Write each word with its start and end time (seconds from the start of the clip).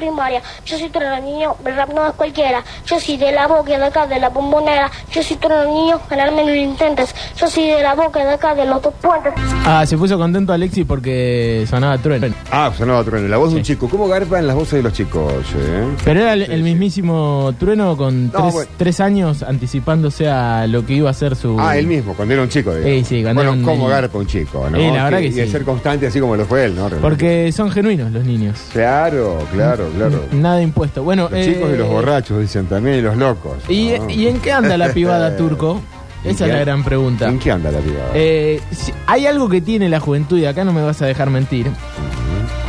primaria. 0.00 0.42
Yo 0.64 0.78
soy 0.78 0.88
trueno 0.88 1.20
niño, 1.20 1.54
el 1.64 1.76
rap 1.76 1.92
no 1.94 2.06
es 2.08 2.14
cualquiera. 2.14 2.62
Yo 2.86 2.98
soy 2.98 3.16
de 3.16 3.32
la 3.32 3.46
boca 3.46 3.78
de 3.78 3.84
acá, 3.84 4.06
de 4.06 4.18
la 4.18 4.28
bombonera. 4.30 4.90
Yo 5.12 5.22
soy 5.22 5.36
trueno 5.36 5.64
niño, 5.72 6.00
ganarme 6.08 6.42
no 6.44 6.48
lo 6.48 6.54
intentes. 6.56 7.14
Yo 7.36 7.46
soy 7.48 7.66
de 7.68 7.82
la 7.82 7.94
boca 7.94 8.24
de 8.24 8.30
acá, 8.32 8.54
de 8.54 8.64
los 8.66 8.80
dos 8.82 8.94
puentes. 9.00 9.32
Ah, 9.64 9.84
se 9.86 9.96
puso 9.96 10.16
contento 10.18 10.52
Alexis 10.52 10.84
porque 10.86 11.66
sonaba 11.68 11.98
trueno. 11.98 12.28
Ah, 12.50 12.72
sonaba 12.76 13.04
trueno. 13.04 13.28
La 13.28 13.36
voz 13.36 13.50
de 13.52 13.58
un 13.58 13.62
chico. 13.62 13.88
¿Cómo 13.88 14.08
garpan 14.08 14.46
las 14.46 14.56
voces 14.56 14.74
de 14.74 14.82
los 14.82 14.92
chicos? 14.92 15.32
eh? 15.56 15.88
Pero 16.04 16.20
era 16.20 16.32
el, 16.32 16.42
el 16.42 16.62
mismísimo 16.62 17.52
trueno 17.58 17.96
con 17.96 18.26
No, 18.32 18.40
tres, 18.40 18.52
bueno. 18.54 18.70
tres 18.78 19.00
años 19.00 19.42
anticipándose 19.42 20.28
a 20.28 20.66
lo 20.66 20.84
que 20.86 20.94
iba 20.94 21.10
a 21.10 21.14
ser 21.14 21.36
su. 21.36 21.56
Ah, 21.60 21.76
él 21.76 21.86
mismo, 21.86 22.14
cuando 22.14 22.34
era 22.34 22.42
un 22.42 22.48
chico. 22.48 22.74
digamos. 22.74 23.06
Sí, 23.08 23.16
sí, 23.16 23.22
cuando 23.22 23.42
bueno, 23.42 23.50
era 23.52 23.58
un 23.60 23.64
¿cómo 23.78 23.88
garpa 23.88 24.18
un 24.18 24.26
chico? 24.26 24.66
¿no? 24.70 24.78
Sí, 24.78 24.86
la 24.90 25.04
verdad 25.04 25.18
que 25.18 25.26
Y 25.26 25.30
de 25.32 25.44
sí. 25.46 25.52
ser 25.52 25.64
constante 25.64 26.06
así 26.06 26.20
como 26.20 26.36
lo 26.36 26.44
fue 26.46 26.64
él, 26.64 26.74
¿no? 26.74 26.88
Realmente. 26.88 27.02
Porque 27.02 27.52
son 27.52 27.70
genuinos 27.70 28.10
los 28.12 28.24
niños. 28.24 28.58
Claro, 28.72 29.38
claro, 29.52 29.88
claro. 29.96 30.24
Nada 30.32 30.62
impuesto. 30.62 31.02
Bueno, 31.02 31.28
Los 31.30 31.44
chicos 31.44 31.70
y 31.72 31.76
los 31.76 31.86
eh, 31.88 31.90
borrachos, 31.92 32.40
dicen 32.40 32.66
también, 32.66 32.98
y 32.98 33.02
los 33.02 33.16
locos. 33.16 33.58
¿Y, 33.68 33.90
¿no? 33.98 34.10
y 34.10 34.26
en 34.28 34.38
qué 34.40 34.52
anda 34.52 34.76
la 34.78 34.88
pibada 34.94 35.36
turco? 35.36 35.80
¿En 36.24 36.32
Esa 36.32 36.44
es 36.46 36.52
la 36.52 36.58
gran 36.60 36.84
pregunta. 36.84 37.28
¿En 37.28 37.38
qué 37.38 37.50
anda 37.50 37.70
la 37.70 37.78
privada? 37.78 38.10
Eh, 38.14 38.60
si- 38.72 38.92
hay 39.06 39.26
algo 39.26 39.48
que 39.48 39.60
tiene 39.62 39.88
la 39.88 40.00
juventud, 40.00 40.38
y 40.38 40.44
acá 40.46 40.64
no 40.64 40.72
me 40.72 40.82
vas 40.82 41.00
a 41.00 41.06
dejar 41.06 41.30
mentir, 41.30 41.66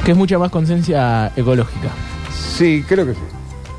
que 0.06 0.12
es 0.12 0.18
mucha 0.18 0.38
más 0.40 0.50
conciencia 0.52 1.32
ecológica. 1.36 1.90
Sí, 2.34 2.84
creo 2.88 3.06
que 3.06 3.14
sí. 3.14 3.20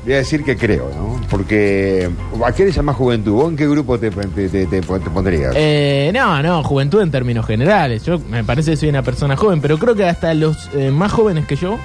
Voy 0.03 0.13
a 0.13 0.17
decir 0.17 0.43
que 0.43 0.57
creo, 0.57 0.91
¿no? 0.95 1.19
Porque, 1.29 2.09
¿a 2.45 2.51
qué 2.51 2.65
le 2.65 2.71
llamas 2.71 2.97
juventud? 2.97 3.31
¿Vos 3.31 3.49
en 3.51 3.55
qué 3.55 3.65
grupo 3.67 3.97
te, 3.97 4.11
te, 4.11 4.49
te- 4.49 4.65
te- 4.65 4.81
te 4.81 4.81
pondrías? 5.09 5.53
Eh, 5.55 6.11
no, 6.13 6.43
no, 6.43 6.61
juventud 6.61 7.01
en 7.01 7.09
términos 7.09 7.45
generales. 7.45 8.03
Yo 8.03 8.19
me 8.19 8.43
parece 8.43 8.71
que 8.71 8.77
soy 8.77 8.89
una 8.89 9.01
persona 9.01 9.37
joven, 9.37 9.61
pero 9.61 9.79
creo 9.79 9.95
que 9.95 10.05
hasta 10.05 10.33
los 10.33 10.69
eh, 10.75 10.91
más 10.91 11.11
jóvenes 11.13 11.45
que 11.47 11.55
yo, 11.55 11.77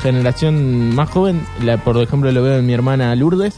generación 0.00 0.94
más 0.94 1.10
joven, 1.10 1.40
la, 1.62 1.78
por 1.78 1.96
ejemplo 2.00 2.30
lo 2.32 2.42
veo 2.42 2.58
en 2.58 2.66
mi 2.66 2.72
hermana 2.72 3.14
Lourdes. 3.14 3.54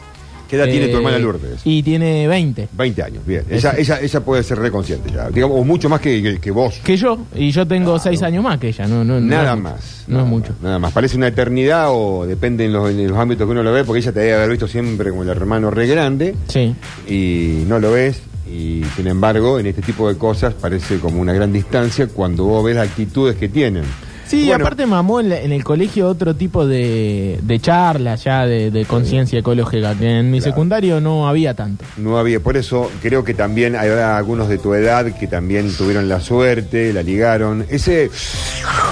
¿Qué 0.48 0.54
edad 0.54 0.66
tiene 0.66 0.86
tu 0.86 0.92
eh, 0.94 0.96
hermana 0.98 1.18
Lourdes? 1.18 1.61
Y 1.64 1.83
tiene 1.83 2.28
20. 2.28 2.69
20 2.72 3.02
años, 3.02 3.27
bien. 3.27 3.42
Ella, 3.50 3.74
ella, 3.77 3.98
ella 4.00 4.20
puede 4.20 4.44
ser 4.44 4.61
reconsciente 4.61 5.11
ya, 5.12 5.28
digamos, 5.28 5.58
o 5.61 5.64
mucho 5.64 5.88
más 5.88 6.00
que, 6.00 6.22
que- 6.22 6.38
que 6.38 6.50
vos. 6.52 6.80
Que 6.84 6.96
yo, 6.96 7.19
y 7.34 7.50
yo 7.50 7.66
tengo 7.66 7.98
6 7.98 8.22
años 8.22 8.44
más 8.44 8.56
que 8.58 8.69
ella, 8.69 8.86
no, 8.86 9.02
no, 9.02 9.19
Nada 9.20 9.56
más. 9.56 10.05
No 10.06 10.19
nada 10.19 10.24
es 10.24 10.30
mucho. 10.30 10.52
más, 10.52 10.62
Nada 10.62 10.78
más. 10.78 10.92
Parece 10.92 11.16
una 11.16 11.27
eternidad 11.27 11.86
o 11.91 12.24
depende 12.27 12.64
en 12.64 12.72
los, 12.72 12.89
en 12.89 13.08
los 13.08 13.18
ámbitos 13.18 13.44
que 13.44 13.50
uno 13.50 13.64
lo 13.64 13.72
ve, 13.72 13.83
porque 13.83 13.98
ella 13.98 14.12
te 14.12 14.20
debe 14.20 14.34
haber 14.34 14.50
visto 14.50 14.68
siempre 14.68 15.11
como 15.11 15.24
el 15.24 15.30
hermano 15.30 15.68
re 15.72 15.89
grande 15.89 16.36
Sí. 16.46 16.77
y 17.08 17.64
no 17.66 17.80
lo 17.80 17.91
ves. 17.91 18.20
Y 18.48 18.84
sin 18.94 19.08
embargo, 19.08 19.58
en 19.58 19.66
este 19.66 19.83
tipo 19.83 20.08
de 20.08 20.16
cosas 20.16 20.55
parece 20.55 21.00
como 21.00 21.20
una 21.20 21.33
gran 21.33 21.52
distancia 21.52 22.06
cuando 22.06 22.44
vos 22.44 22.64
ves 22.64 22.77
las 22.77 22.86
actitudes 22.89 23.34
que 23.34 23.48
tienen. 23.48 23.83
Sí, 24.28 24.46
Bueno, 24.48 24.64
aparte 24.64 24.86
mamó 24.86 25.20
en, 25.20 25.28
la- 25.28 25.41
en 25.41 25.52
el 25.52 25.62
colegio 25.62 26.08
otro 26.08 26.34
tipo 26.34 26.66
de, 26.66 27.38
de 27.42 27.60
charlas 27.60 28.24
ya 28.24 28.44
de, 28.44 28.70
de 28.72 28.84
conciencia 28.84 29.38
ecológica, 29.38 29.94
que 29.94 30.18
en 30.18 30.30
mi 30.33 30.38
Claro. 30.38 30.52
secundario 30.52 31.00
no 31.00 31.28
había 31.28 31.55
tanto. 31.55 31.84
No 31.96 32.18
había, 32.18 32.41
por 32.41 32.56
eso 32.56 32.91
creo 33.02 33.22
que 33.22 33.34
también 33.34 33.77
hay 33.77 33.88
algunos 33.91 34.48
de 34.48 34.58
tu 34.58 34.74
edad 34.74 35.06
que 35.16 35.28
también 35.28 35.72
tuvieron 35.77 36.08
la 36.08 36.20
suerte, 36.20 36.92
la 36.92 37.02
ligaron. 37.05 37.64
Ese 37.70 38.10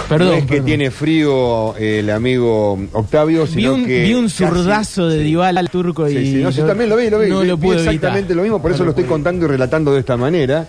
Perdón. 0.09 0.29
no 0.29 0.35
es 0.35 0.43
que 0.43 0.49
perdón. 0.49 0.67
tiene 0.67 0.91
frío 0.93 1.77
el 1.79 2.11
amigo 2.11 2.79
Octavio, 2.93 3.45
Vi 3.47 3.53
sino 3.55 3.75
un, 3.75 3.87
que 3.87 4.03
vi 4.05 4.15
un 4.15 4.27
casi- 4.27 4.45
zurdazo 4.45 5.09
de 5.09 5.19
sí. 5.19 5.25
Dybala 5.25 5.59
al 5.61 5.71
turco 5.71 6.09
y 6.09 6.13
Sí, 6.17 6.27
sí, 6.33 6.43
no, 6.45 6.51
yo 6.51 6.65
también 6.65 6.91
lo 6.91 6.97
vi, 6.97 7.11
lo 7.11 7.19
vi. 7.19 7.29
No 7.29 7.41
Vi- 7.41 7.49
lo 7.49 7.57
vi 7.57 7.67
pude 7.67 7.77
exactamente 7.79 8.19
evitar. 8.33 8.37
lo 8.37 8.43
mismo, 8.43 8.63
por 8.63 8.71
No 8.71 8.75
eso 8.77 8.85
lo 8.85 8.91
estoy 8.91 9.03
pude 9.05 9.11
contando 9.13 9.47
y 9.47 9.49
relatando 9.49 9.93
de 9.93 9.99
esta 10.01 10.17
manera. 10.17 10.67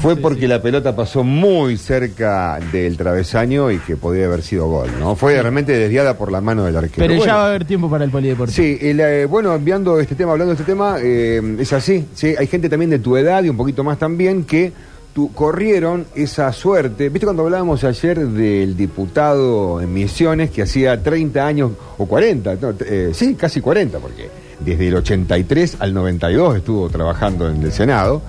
Fue 0.00 0.16
porque 0.16 0.48
la 0.48 0.62
pelota 0.62 0.96
pasó 0.96 1.22
muy 1.24 1.76
cerca 1.76 2.58
del 2.72 2.96
travesaño 2.96 3.70
y 3.70 3.78
que 3.78 3.96
podía 3.96 4.26
haber 4.26 4.42
sido 4.42 4.66
gol, 4.66 4.88
¿no? 4.98 5.14
Fue 5.14 5.34
realmente 5.40 5.72
desviada 5.72 6.16
por 6.16 6.32
la 6.32 6.40
mano 6.40 6.64
del 6.64 6.76
arquero. 6.76 6.96
Pero 7.06 7.14
Bueno, 7.16 7.24
ya 7.26 7.36
va 7.36 7.44
a 7.44 7.48
haber 7.48 7.64
tiempo 7.66 7.90
para 7.90 8.04
el 8.04 8.10
polideportivo. 8.10 8.54
Sí, 8.56 8.78
el, 8.80 8.98
eh, 9.00 9.26
bueno, 9.26 9.54
enviando 9.54 10.00
este 10.00 10.14
tema, 10.14 10.32
hablando 10.32 10.54
de 10.54 10.60
este 10.60 10.70
tema, 10.72 10.96
eh, 11.02 11.56
es 11.58 11.72
así. 11.74 12.06
Sí, 12.14 12.34
hay 12.38 12.46
gente 12.46 12.68
también 12.70 12.90
de 12.90 12.98
tu 12.98 13.16
edad 13.16 13.44
y 13.44 13.50
un 13.50 13.56
poquito 13.58 13.84
más 13.84 13.98
también 13.98 14.44
que 14.44 14.72
tu- 15.14 15.32
corrieron 15.34 16.06
esa 16.14 16.50
suerte. 16.52 17.10
¿Viste 17.10 17.26
cuando 17.26 17.42
hablábamos 17.44 17.84
ayer 17.84 18.20
del 18.26 18.76
diputado 18.76 19.80
en 19.82 19.92
Misiones 19.92 20.50
que 20.50 20.62
hacía 20.62 21.02
30 21.02 21.46
años 21.46 21.72
o 21.98 22.06
40? 22.06 22.54
No, 22.60 22.72
eh, 22.86 23.10
sí, 23.12 23.34
casi 23.34 23.60
40, 23.60 23.98
porque 23.98 24.30
desde 24.60 24.88
el 24.88 24.94
83 24.96 25.76
al 25.80 25.92
92 25.92 26.56
estuvo 26.56 26.88
trabajando 26.88 27.50
en 27.50 27.62
el 27.62 27.72
Senado. 27.72 28.22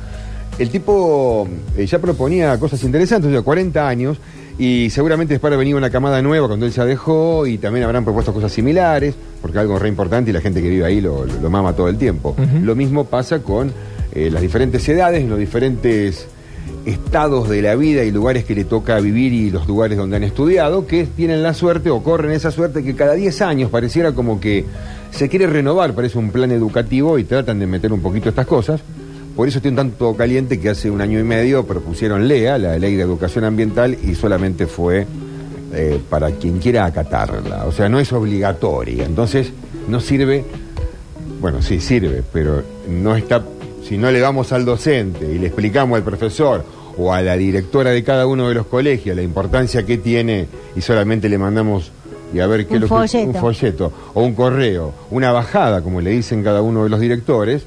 El 0.61 0.69
tipo 0.69 1.47
eh, 1.75 1.85
ya 1.85 1.99
proponía 1.99 2.57
cosas 2.59 2.83
interesantes, 2.83 3.31
sea, 3.31 3.41
40 3.41 3.88
años, 3.88 4.17
y 4.59 4.89
seguramente 4.91 5.33
después 5.33 5.51
ha 5.51 5.57
venido 5.57 5.77
una 5.77 5.89
camada 5.89 6.22
nueva 6.22 6.47
cuando 6.47 6.66
él 6.67 6.72
ya 6.72 6.85
dejó, 6.85 7.47
y 7.47 7.57
también 7.57 7.83
habrán 7.85 8.03
propuesto 8.03 8.31
cosas 8.33 8.51
similares, 8.51 9.16
porque 9.41 9.57
algo 9.57 9.79
re 9.79 9.89
importante 9.89 10.29
y 10.29 10.33
la 10.33 10.41
gente 10.41 10.61
que 10.61 10.69
vive 10.69 10.85
ahí 10.85 11.01
lo, 11.01 11.25
lo- 11.25 11.39
lo 11.41 11.49
mama 11.49 11.73
todo 11.73 11.89
el 11.89 11.97
tiempo. 11.97 12.35
Lo 12.63 12.75
mismo 12.75 13.05
pasa 13.05 13.39
con 13.39 13.72
eh, 14.13 14.29
las 14.31 14.41
diferentes 14.41 14.88
edades, 14.88 15.27
los 15.27 15.39
diferentes 15.39 16.27
estados 16.85 17.49
de 17.49 17.61
la 17.61 17.75
vida 17.75 18.03
y 18.03 18.11
lugares 18.11 18.43
que 18.45 18.53
le 18.55 18.66
toca 18.66 18.99
vivir 18.99 19.33
y 19.33 19.49
los 19.51 19.67
lugares 19.67 19.97
donde 19.97 20.17
han 20.17 20.23
estudiado, 20.23 20.85
que 20.85 21.05
tienen 21.05 21.41
la 21.43 21.53
suerte 21.55 21.89
o 21.89 22.03
corren 22.03 22.31
esa 22.31 22.51
suerte 22.51 22.83
que 22.83 22.95
cada 22.95 23.13
10 23.13 23.41
años 23.41 23.69
pareciera 23.72 24.11
como 24.13 24.39
que 24.39 24.66
se 25.11 25.28
quiere 25.28 25.47
renovar, 25.47 25.93
parece 25.93 26.17
un 26.19 26.29
plan 26.31 26.51
educativo 26.51 27.17
y 27.17 27.23
tratan 27.23 27.57
de 27.59 27.66
meter 27.67 27.91
un 27.93 28.01
poquito 28.01 28.29
estas 28.29 28.45
cosas. 28.45 28.81
Por 29.35 29.47
eso 29.47 29.59
un 29.63 29.75
tanto 29.75 30.15
caliente 30.15 30.59
que 30.59 30.69
hace 30.69 30.89
un 30.91 31.01
año 31.01 31.19
y 31.19 31.23
medio 31.23 31.65
propusieron 31.65 32.27
LEA, 32.27 32.57
la 32.57 32.77
Ley 32.77 32.95
de 32.95 33.03
Educación 33.03 33.43
Ambiental, 33.45 33.97
y 34.03 34.13
solamente 34.15 34.67
fue 34.67 35.07
eh, 35.73 35.99
para 36.09 36.31
quien 36.31 36.59
quiera 36.59 36.85
acatarla. 36.85 37.65
O 37.65 37.71
sea, 37.71 37.87
no 37.89 37.99
es 37.99 38.11
obligatoria. 38.11 39.05
Entonces, 39.05 39.51
no 39.87 39.99
sirve 39.99 40.43
bueno, 41.39 41.59
sí 41.63 41.79
sirve, 41.79 42.21
pero 42.31 42.61
no 42.87 43.15
está. 43.15 43.43
Si 43.83 43.97
no 43.97 44.11
le 44.11 44.19
damos 44.19 44.51
al 44.51 44.63
docente 44.63 45.25
y 45.33 45.39
le 45.39 45.47
explicamos 45.47 45.97
al 45.97 46.03
profesor 46.03 46.63
o 46.97 47.11
a 47.13 47.21
la 47.23 47.35
directora 47.35 47.89
de 47.89 48.03
cada 48.03 48.27
uno 48.27 48.47
de 48.47 48.53
los 48.53 48.67
colegios 48.67 49.15
la 49.15 49.23
importancia 49.23 49.83
que 49.83 49.97
tiene 49.97 50.45
y 50.75 50.81
solamente 50.81 51.27
le 51.29 51.39
mandamos 51.39 51.91
y 52.31 52.39
a 52.41 52.45
ver 52.47 52.67
qué 52.67 52.75
Un 52.75 52.81
lo 52.81 52.87
que- 52.87 52.93
un 53.29 53.33
folleto 53.41 53.91
o 54.13 54.21
un 54.23 54.35
correo, 54.35 54.93
una 55.09 55.31
bajada, 55.31 55.81
como 55.81 55.99
le 55.99 56.11
dicen 56.11 56.43
cada 56.43 56.61
uno 56.61 56.83
de 56.83 56.89
los 56.91 56.99
directores. 56.99 57.63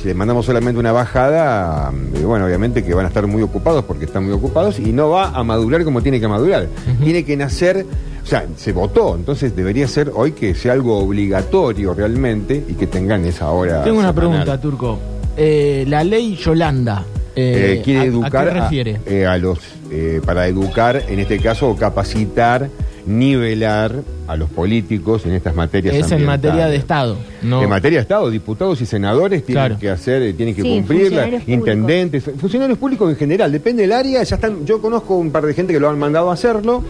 Si 0.00 0.08
le 0.08 0.14
mandamos 0.14 0.44
solamente 0.46 0.78
una 0.78 0.92
bajada, 0.92 1.90
eh, 2.14 2.24
bueno, 2.24 2.44
obviamente 2.46 2.84
que 2.84 2.92
van 2.94 3.06
a 3.06 3.08
estar 3.08 3.26
muy 3.26 3.42
ocupados 3.42 3.84
porque 3.84 4.04
están 4.04 4.24
muy 4.24 4.32
ocupados 4.34 4.78
y 4.78 4.92
no 4.92 5.08
va 5.10 5.28
a 5.28 5.42
madurar 5.44 5.82
como 5.84 6.02
tiene 6.02 6.20
que 6.20 6.28
madurar. 6.28 6.68
Tiene 7.02 7.24
que 7.24 7.36
nacer, 7.36 7.86
o 8.22 8.26
sea, 8.26 8.46
se 8.56 8.72
votó, 8.72 9.14
entonces 9.14 9.56
debería 9.56 9.88
ser 9.88 10.10
hoy 10.14 10.32
que 10.32 10.54
sea 10.54 10.72
algo 10.74 10.98
obligatorio 10.98 11.94
realmente 11.94 12.62
y 12.68 12.74
que 12.74 12.86
tengan 12.86 13.24
esa 13.24 13.50
hora. 13.50 13.82
Tengo 13.82 13.98
una 14.00 14.08
semanal. 14.12 14.14
pregunta, 14.44 14.60
Turco. 14.60 14.98
Eh, 15.36 15.84
la 15.88 16.04
ley 16.04 16.36
Yolanda. 16.36 17.04
eh, 17.36 17.78
Eh, 17.78 17.82
quiere 17.82 18.00
¿a- 18.00 18.04
educar 18.04 18.46
¿A 18.48 18.52
qué 18.52 18.60
refiere? 18.60 19.26
a 19.26 19.36
los 19.38 19.58
para 20.26 20.46
educar 20.48 21.02
en 21.08 21.18
este 21.20 21.38
caso 21.40 21.68
o 21.70 21.76
capacitar 21.76 22.68
nivelar 23.06 24.02
a 24.26 24.36
los 24.36 24.48
políticos 24.50 25.26
en 25.26 25.32
estas 25.32 25.54
materias 25.54 25.94
es 25.94 26.10
en 26.12 26.24
materia 26.24 26.66
de 26.66 26.76
Estado. 26.76 27.16
No. 27.42 27.62
En 27.62 27.68
materia 27.68 27.98
de 27.98 28.02
Estado, 28.02 28.30
diputados 28.30 28.80
y 28.80 28.86
senadores 28.86 29.44
tienen 29.44 29.64
Claro. 29.66 29.78
que 29.80 29.90
hacer, 29.90 30.22
eh, 30.22 30.32
tienen 30.32 30.54
que 30.54 30.62
Sí, 30.62 30.68
cumplirla, 30.68 31.02
funcionarios 31.22 31.42
públicos. 31.42 31.68
intendentes, 31.68 32.24
funcionarios 32.38 32.78
públicos 32.78 33.10
en 33.10 33.16
general, 33.16 33.52
depende 33.52 33.82
del 33.82 33.92
área, 33.92 34.22
ya 34.22 34.34
están, 34.36 34.64
yo 34.64 34.80
conozco 34.80 35.16
un 35.16 35.30
par 35.30 35.44
de 35.44 35.54
gente 35.54 35.72
que 35.72 35.80
lo 35.80 35.88
han 35.88 35.98
mandado 35.98 36.30
a 36.30 36.34
hacerlo, 36.34 36.82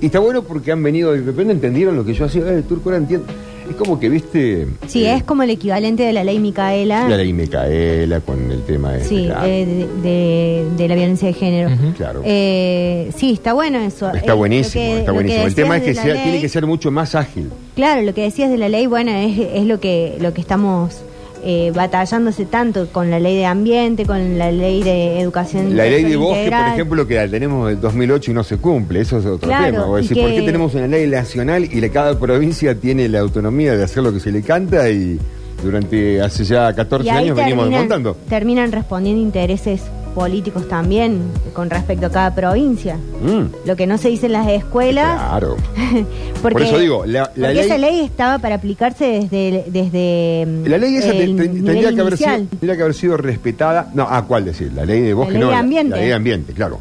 y 0.00 0.06
está 0.06 0.18
bueno 0.18 0.42
porque 0.42 0.72
han 0.72 0.82
venido 0.82 1.14
y 1.14 1.20
de 1.20 1.26
repente 1.26 1.52
entendieron 1.52 1.94
lo 1.96 2.04
que 2.04 2.14
yo 2.14 2.24
hacía, 2.24 2.42
eh, 2.52 2.62
turco 2.68 2.88
ahora 2.88 2.98
entiende. 2.98 3.26
Es 3.70 3.76
como 3.76 3.98
que, 4.00 4.08
viste. 4.08 4.66
Sí, 4.88 5.04
eh, 5.04 5.14
es 5.14 5.22
como 5.22 5.44
el 5.44 5.50
equivalente 5.50 6.02
de 6.02 6.12
la 6.12 6.24
ley 6.24 6.38
Micaela. 6.40 7.08
La 7.08 7.16
ley 7.16 7.32
Micaela 7.32 8.20
con 8.20 8.50
el 8.50 8.62
tema 8.64 8.96
este, 8.96 9.08
Sí, 9.08 9.24
claro. 9.26 9.46
eh, 9.46 9.64
de, 9.66 9.86
de- 10.10 10.66
de 10.76 10.88
la 10.88 10.94
violencia 10.96 11.28
de 11.28 11.34
género. 11.34 11.70
Claro. 11.96 12.22
Eh, 12.24 13.10
sí, 13.16 13.32
está 13.32 13.52
bueno 13.52 13.78
eso. 13.78 14.10
Está 14.12 14.32
Eh, 14.32 14.34
buenísimo, 14.34 14.84
que- 14.84 14.98
está 14.98 15.12
buenísimo. 15.12 15.46
El 15.46 15.54
tema 15.54 15.76
es 15.76 15.82
que 15.84 15.94
sea- 15.94 16.22
tiene 16.22 16.40
que 16.40 16.48
ser 16.48 16.66
mucho 16.66 16.90
más 16.90 17.14
ágil. 17.14 17.50
Claro, 17.76 18.02
lo 18.02 18.12
que 18.12 18.22
decías 18.22 18.50
de 18.50 18.58
la 18.58 18.68
ley, 18.68 18.86
bueno, 18.86 19.12
es, 19.12 19.38
es 19.54 19.64
lo 19.66 19.78
que 19.80 20.16
lo 20.20 20.34
que 20.34 20.40
estamos 20.40 20.96
eh, 21.44 21.72
batallándose 21.74 22.44
tanto 22.46 22.88
con 22.92 23.10
la 23.10 23.18
ley 23.20 23.36
de 23.36 23.46
ambiente, 23.46 24.04
con 24.06 24.38
la 24.38 24.50
ley 24.52 24.82
de 24.82 25.20
educación 25.20 25.76
La 25.76 25.84
ley 25.84 26.04
de 26.04 26.16
bosque, 26.16 26.28
por 26.34 26.38
integral. 26.38 26.72
ejemplo, 26.74 27.06
que 27.06 27.14
la 27.16 27.28
tenemos 27.28 27.68
del 27.68 27.80
2008 27.80 28.30
y 28.30 28.34
no 28.34 28.44
se 28.44 28.56
cumple, 28.58 29.00
eso 29.00 29.18
es 29.18 29.26
otro 29.26 29.48
Claro, 29.48 29.72
tema. 29.72 29.84
Voy 29.86 30.00
a 30.00 30.04
y 30.04 30.08
decir, 30.08 30.22
¿por 30.22 30.30
que- 30.30 30.36
qué 30.36 30.42
tenemos 30.42 30.74
una 30.74 30.86
ley 30.86 31.06
nacional 31.08 31.64
y 31.64 31.80
la- 31.80 31.88
cada 31.88 32.18
provincia 32.18 32.74
tiene 32.74 33.08
la 33.08 33.20
autonomía 33.20 33.76
de 33.76 33.84
hacer 33.84 34.02
lo 34.02 34.12
que 34.12 34.20
se 34.20 34.30
le 34.32 34.42
canta 34.42 34.88
y 34.90 35.18
durante 35.62 36.20
hace 36.22 36.44
ya 36.44 36.72
14 36.74 37.06
Y 37.06 37.10
ahí 37.10 37.18
años 37.24 37.36
venimos 37.36 37.64
terminan, 37.64 37.70
desmontando? 37.88 38.16
terminan 38.28 38.72
respondiendo 38.72 39.20
intereses 39.20 39.82
políticos 40.14 40.68
también 40.68 41.20
con 41.52 41.70
respecto 41.70 42.06
a 42.06 42.10
cada 42.10 42.34
provincia. 42.34 42.96
Mm, 42.96 43.66
Lo 43.66 43.76
que 43.76 43.86
no 43.86 43.98
se 43.98 44.08
dice 44.08 44.26
en 44.26 44.32
las 44.32 44.48
escuelas, 44.48 45.14
claro. 45.16 45.56
porque, 46.42 46.54
Por 46.54 46.62
eso 46.62 46.78
digo, 46.78 47.06
la- 47.06 47.20
la 47.20 47.48
porque 47.48 47.54
ley- 47.54 47.58
esa 47.60 47.78
ley 47.78 48.00
estaba 48.00 48.38
para 48.38 48.56
aplicarse 48.56 49.04
desde, 49.30 49.64
desde 49.68 50.46
mm, 50.46 50.66
La 50.66 50.78
ley 50.78 50.96
esa 50.96 51.10
el 51.12 51.36
te- 51.36 51.48
tendría, 51.48 51.92
que 51.94 52.00
haber 52.00 52.16
sido, 52.16 52.30
tendría 52.50 52.76
que 52.76 52.82
haber 52.82 52.94
sido 52.94 53.16
respetada. 53.16 53.90
No, 53.94 54.02
¿a 54.08 54.24
cuál 54.26 54.44
decir? 54.44 54.72
La 54.72 54.84
ley 54.84 55.00
de 55.02 55.14
bosque, 55.14 55.32
ley 55.32 55.40
no. 55.40 55.46
de 55.48 55.52
la- 55.52 55.58
ambiente. 55.58 55.90
La, 55.90 55.96
ley 55.98 56.08
de 56.08 56.14
ambiente, 56.14 56.52
claro. 56.52 56.78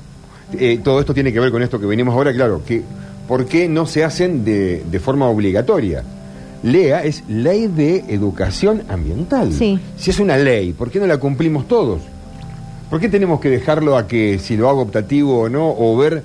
Eh, 0.58 0.80
todo 0.84 1.00
esto 1.00 1.14
tiene 1.14 1.32
que 1.32 1.40
ver 1.40 1.52
con 1.52 1.62
esto 1.62 1.80
que 1.80 1.86
venimos 1.86 2.16
ahora, 2.16 2.34
claro, 2.34 2.62
que 2.66 2.82
¿por 3.28 3.46
qué 3.46 3.68
no 3.70 3.86
se 3.86 4.04
hacen 4.04 4.44
de, 4.44 4.84
de 4.90 5.00
forma 5.00 5.28
obligatoria? 5.28 6.04
LEA 6.64 7.04
es 7.06 7.24
Ley 7.30 7.68
de 7.68 8.04
Educación 8.10 8.84
Ambiental. 8.90 9.54
Sí. 9.54 9.80
Si 9.96 10.10
es 10.10 10.20
una 10.20 10.36
ley, 10.38 10.74
¿por 10.74 10.90
qué 10.92 11.00
no 11.00 11.08
la 11.08 11.18
cumplimos 11.18 11.68
todos? 11.70 12.02
¿Por 12.90 13.00
qué 13.00 13.10
tenemos 13.10 13.40
que 13.40 13.50
dejarlo 13.50 13.98
a 13.98 14.08
que 14.08 14.40
si 14.40 14.58
lo 14.58 14.70
hago 14.70 14.82
optativo 14.82 15.42
o 15.42 15.50
no, 15.50 15.70
o 15.78 15.96
ver 15.98 16.24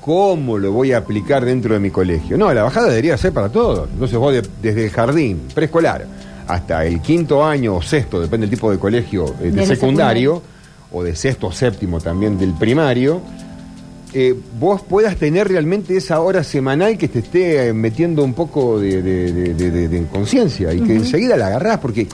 cómo 0.00 0.56
lo 0.58 0.72
voy 0.72 0.92
a 0.92 0.98
aplicar 0.98 1.44
dentro 1.44 1.74
de 1.74 1.80
mi 1.80 1.90
colegio? 1.90 2.38
No, 2.38 2.52
la 2.54 2.62
bajada 2.62 2.88
debería 2.88 3.16
ser 3.18 3.32
para 3.32 3.48
todos. 3.50 3.88
Entonces 3.92 4.16
vos 4.18 4.32
de- 4.32 4.42
desde 4.62 4.84
el 4.84 4.90
jardín, 4.90 5.42
preescolar, 5.54 6.06
hasta 6.46 6.86
el 6.86 7.00
quinto 7.02 7.44
año 7.44 7.74
o 7.76 7.82
sexto, 7.82 8.20
depende 8.20 8.46
del 8.46 8.54
tipo 8.56 8.70
de 8.70 8.78
colegio, 8.78 9.26
eh, 9.42 9.50
de, 9.50 9.66
secundario, 9.66 10.42
o 10.92 11.02
de 11.02 11.14
sexto 11.16 11.48
o 11.48 11.52
séptimo 11.52 12.00
también 12.00 12.38
del 12.38 12.52
primario, 12.54 13.20
eh, 14.14 14.34
vos 14.58 14.80
puedas 14.82 15.16
tener 15.16 15.48
realmente 15.48 15.96
esa 15.96 16.20
hora 16.20 16.42
semanal 16.44 16.96
que 16.96 17.08
te 17.08 17.18
esté 17.18 17.68
eh, 17.68 17.72
metiendo 17.74 18.22
un 18.22 18.32
poco 18.32 18.78
de, 18.80 19.02
de- 19.02 19.32
de- 19.32 19.54
de- 19.54 19.70
de- 19.70 19.88
de 19.88 20.06
conciencia 20.06 20.72
y 20.72 20.80
que 20.80 20.94
enseguida 20.94 21.36
la 21.36 21.48
agarrás, 21.48 21.78
porque 21.80 22.06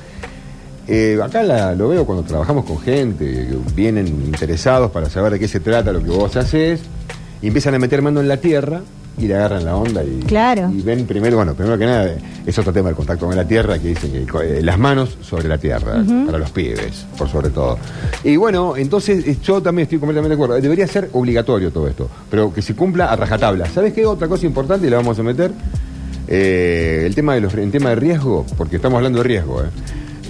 eh, 0.88 1.18
acá 1.22 1.42
la- 1.42 1.74
lo 1.74 1.88
veo 1.88 2.04
cuando 2.04 2.24
trabajamos 2.24 2.64
con 2.64 2.78
gente, 2.80 3.24
que 3.24 3.56
vienen 3.74 4.06
interesados 4.08 4.90
para 4.90 5.08
saber 5.08 5.32
de 5.32 5.38
qué 5.38 5.48
se 5.48 5.60
trata 5.60 5.92
lo 5.92 6.02
que 6.02 6.10
vos 6.10 6.36
haces, 6.36 6.80
y 7.40 7.46
empiezan 7.48 7.74
a 7.74 7.78
meter 7.78 8.02
mano 8.02 8.20
en 8.20 8.28
la 8.28 8.36
tierra 8.36 8.80
y 9.18 9.26
le 9.26 9.34
agarran 9.34 9.64
la 9.64 9.76
onda 9.76 10.02
y, 10.02 10.20
Claro. 10.26 10.70
y 10.72 10.80
ven 10.80 11.04
primero, 11.06 11.36
bueno, 11.36 11.52
primero 11.54 11.76
que 11.76 11.84
nada, 11.84 12.10
es 12.46 12.58
otro 12.58 12.72
tema 12.72 12.88
el 12.88 12.94
contacto 12.94 13.26
con 13.26 13.36
la 13.36 13.46
tierra, 13.46 13.78
que 13.78 13.88
dicen 13.88 14.10
que 14.10 14.58
eh, 14.58 14.62
las 14.62 14.78
manos 14.78 15.18
sobre 15.20 15.48
la 15.48 15.58
tierra, 15.58 16.02
para 16.26 16.38
los 16.38 16.50
pibes, 16.50 17.04
por 17.18 17.28
sobre 17.28 17.50
todo. 17.50 17.78
Y 18.24 18.36
bueno, 18.36 18.74
entonces 18.76 19.26
eh, 19.26 19.36
yo 19.42 19.60
también 19.60 19.84
estoy 19.84 19.98
completamente 19.98 20.30
de 20.36 20.42
acuerdo, 20.42 20.60
debería 20.60 20.86
ser 20.86 21.10
obligatorio 21.12 21.70
todo 21.70 21.88
esto, 21.88 22.08
pero 22.30 22.54
que 22.54 22.62
se 22.62 22.74
cumpla 22.74 23.06
a 23.12 23.16
rajatabla. 23.16 23.66
¿Sabes 23.66 23.92
qué? 23.92 24.06
Otra 24.06 24.28
cosa 24.28 24.46
importante 24.46 24.86
y 24.86 24.90
la 24.90 24.96
vamos 24.96 25.18
a 25.18 25.22
meter, 25.22 25.52
Eh, 26.28 27.02
el 27.04 27.14
tema 27.14 27.34
de 27.34 27.40
los, 27.42 27.52
el 27.54 27.70
tema 27.70 27.90
de 27.90 27.96
riesgo, 27.96 28.46
porque 28.56 28.76
estamos 28.76 28.96
hablando 28.96 29.18
de 29.18 29.24
riesgo, 29.24 29.60
¿eh? 29.60 29.66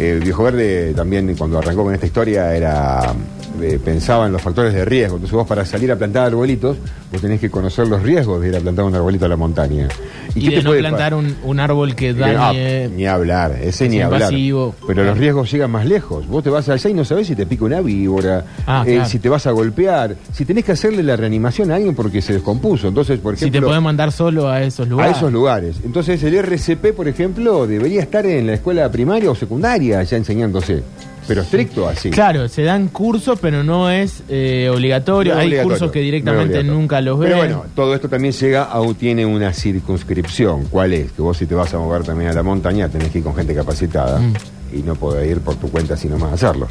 El 0.03 0.19
Viejo 0.19 0.43
Verde 0.43 0.93
también 0.95 1.33
cuando 1.37 1.59
arrancó 1.59 1.85
con 1.85 1.95
esta 1.95 2.07
historia 2.07 2.57
era 2.57 3.15
eh, 3.63 3.79
pensaba 3.83 4.27
en 4.27 4.33
los 4.33 4.43
factores 4.43 4.75
de 4.75 4.85
riesgo. 4.85 5.17
Entonces 5.17 5.35
vos 5.35 5.47
para 5.47 5.65
salir 5.65 5.91
a 5.93 5.97
plantar 5.97 6.27
arbolitos, 6.27 6.77
vos 7.11 7.21
tenés 7.21 7.41
que 7.41 7.51
conocer 7.51 7.87
los 7.89 8.03
riesgos 8.03 8.41
de 8.41 8.49
ir 8.49 8.57
a 8.57 8.61
plantar 8.61 8.85
un 8.85 8.95
arbolito 8.95 9.27
a 9.27 9.29
la 9.29 9.37
montaña. 9.37 9.89
Y, 10.35 10.49
de 10.49 10.57
te 10.57 10.63
no 10.63 10.71
puede 10.71 10.81
plantar 10.81 11.15
un, 11.15 11.37
un 11.45 11.61
árbol 11.61 11.95
que 11.95 12.11
Ah, 12.11 12.15
dañe... 12.53 12.89
ni 12.89 13.07
hablar, 13.07 13.53
ese 13.63 13.85
es 13.85 13.91
ni 13.91 14.01
hablar. 14.01 14.33
Pero 14.87 15.05
los 15.05 15.19
riesgos 15.19 15.51
llegan 15.53 15.71
más 15.71 15.85
lejos. 15.87 16.27
Vos 16.27 16.43
te 16.43 16.49
vas 16.51 16.69
allá 16.69 16.89
y 16.91 16.95
no 16.95 17.05
sabés 17.05 17.27
si 17.27 17.37
te 17.37 17.45
pica 17.47 17.65
una 17.65 17.81
víbora, 17.81 18.45
Ah, 18.67 18.85
eh, 18.87 18.95
claro. 18.95 19.09
si 19.09 19.19
te 19.19 19.29
vas 19.29 19.47
a 19.47 19.51
golpear, 19.51 20.17
si 20.33 20.45
tenés 20.45 20.65
que 20.65 20.73
hacerle 20.73 21.03
la 21.03 21.17
reanimación 21.17 21.71
a 21.71 21.77
alguien 21.77 21.95
porque 21.95 22.23
se 22.23 22.33
descompuso. 22.33 22.89
Entonces, 22.89 23.19
por 23.19 23.37
si 23.37 23.45
ejemplo, 23.45 23.61
te 23.61 23.67
pueden 23.67 23.83
mandar 23.83 24.11
solo 24.13 24.49
a 24.49 24.63
esos 24.63 24.87
a 24.87 24.91
lugares. 24.91 25.17
esos 25.19 25.33
lugares. 25.33 25.77
Entonces 25.85 26.23
el 26.23 26.35
RCP, 26.35 26.93
por 26.97 27.09
ejemplo, 27.09 27.67
debería 27.67 28.01
estar 28.01 28.25
en 28.25 28.47
la 28.47 28.55
escuela 28.55 28.91
primaria 28.91 29.31
o 29.31 29.35
secundaria 29.35 30.03
ya 30.03 30.17
enseñándose. 30.17 30.83
Pero 31.29 31.43
estricto 31.43 31.89
así. 31.89 32.11
Claro, 32.11 32.49
se 32.49 32.63
dan 32.63 32.89
cursos, 32.89 33.39
pero 33.41 33.63
no 33.63 33.91
es 33.91 34.23
eh, 34.29 34.69
obligatorio. 34.73 35.35
No 35.35 35.41
Hay 35.41 35.47
obligatorio, 35.47 35.71
cursos 35.79 35.93
que 35.93 35.99
no 36.01 36.05
directamente 36.05 36.43
obligatorio. 36.59 36.73
nunca 36.73 37.01
los 37.01 37.19
ven. 37.19 37.29
Pero 37.29 37.39
bueno, 37.39 37.65
todo 37.75 37.95
esto 37.95 38.09
también 38.09 38.33
llega 38.35 38.65
a 38.65 38.81
tiene 38.99 39.25
una 39.27 39.53
circunscripción. 39.53 40.65
¿Cuál 40.67 40.93
es? 40.93 41.13
Que 41.13 41.23
vos 41.23 41.37
si 41.37 41.47
te 41.47 41.55
vas 41.55 41.73
a 41.75 41.79
mover 41.79 42.03
también 42.03 42.31
a 42.31 42.35
la 42.35 42.43
montaña 42.43 42.89
tenés 42.89 43.11
que 43.11 43.19
ir 43.19 43.25
con 43.25 43.35
gente 43.35 43.55
capacitada 43.55 44.19
Mm. 44.19 44.35
y 44.75 44.83
no 44.83 44.95
podés 44.95 45.31
ir 45.31 45.41
por 45.41 45.55
tu 45.57 45.71
cuenta 45.71 45.97
sino 45.97 46.19
más 46.19 46.33
hacerlo. 46.33 46.69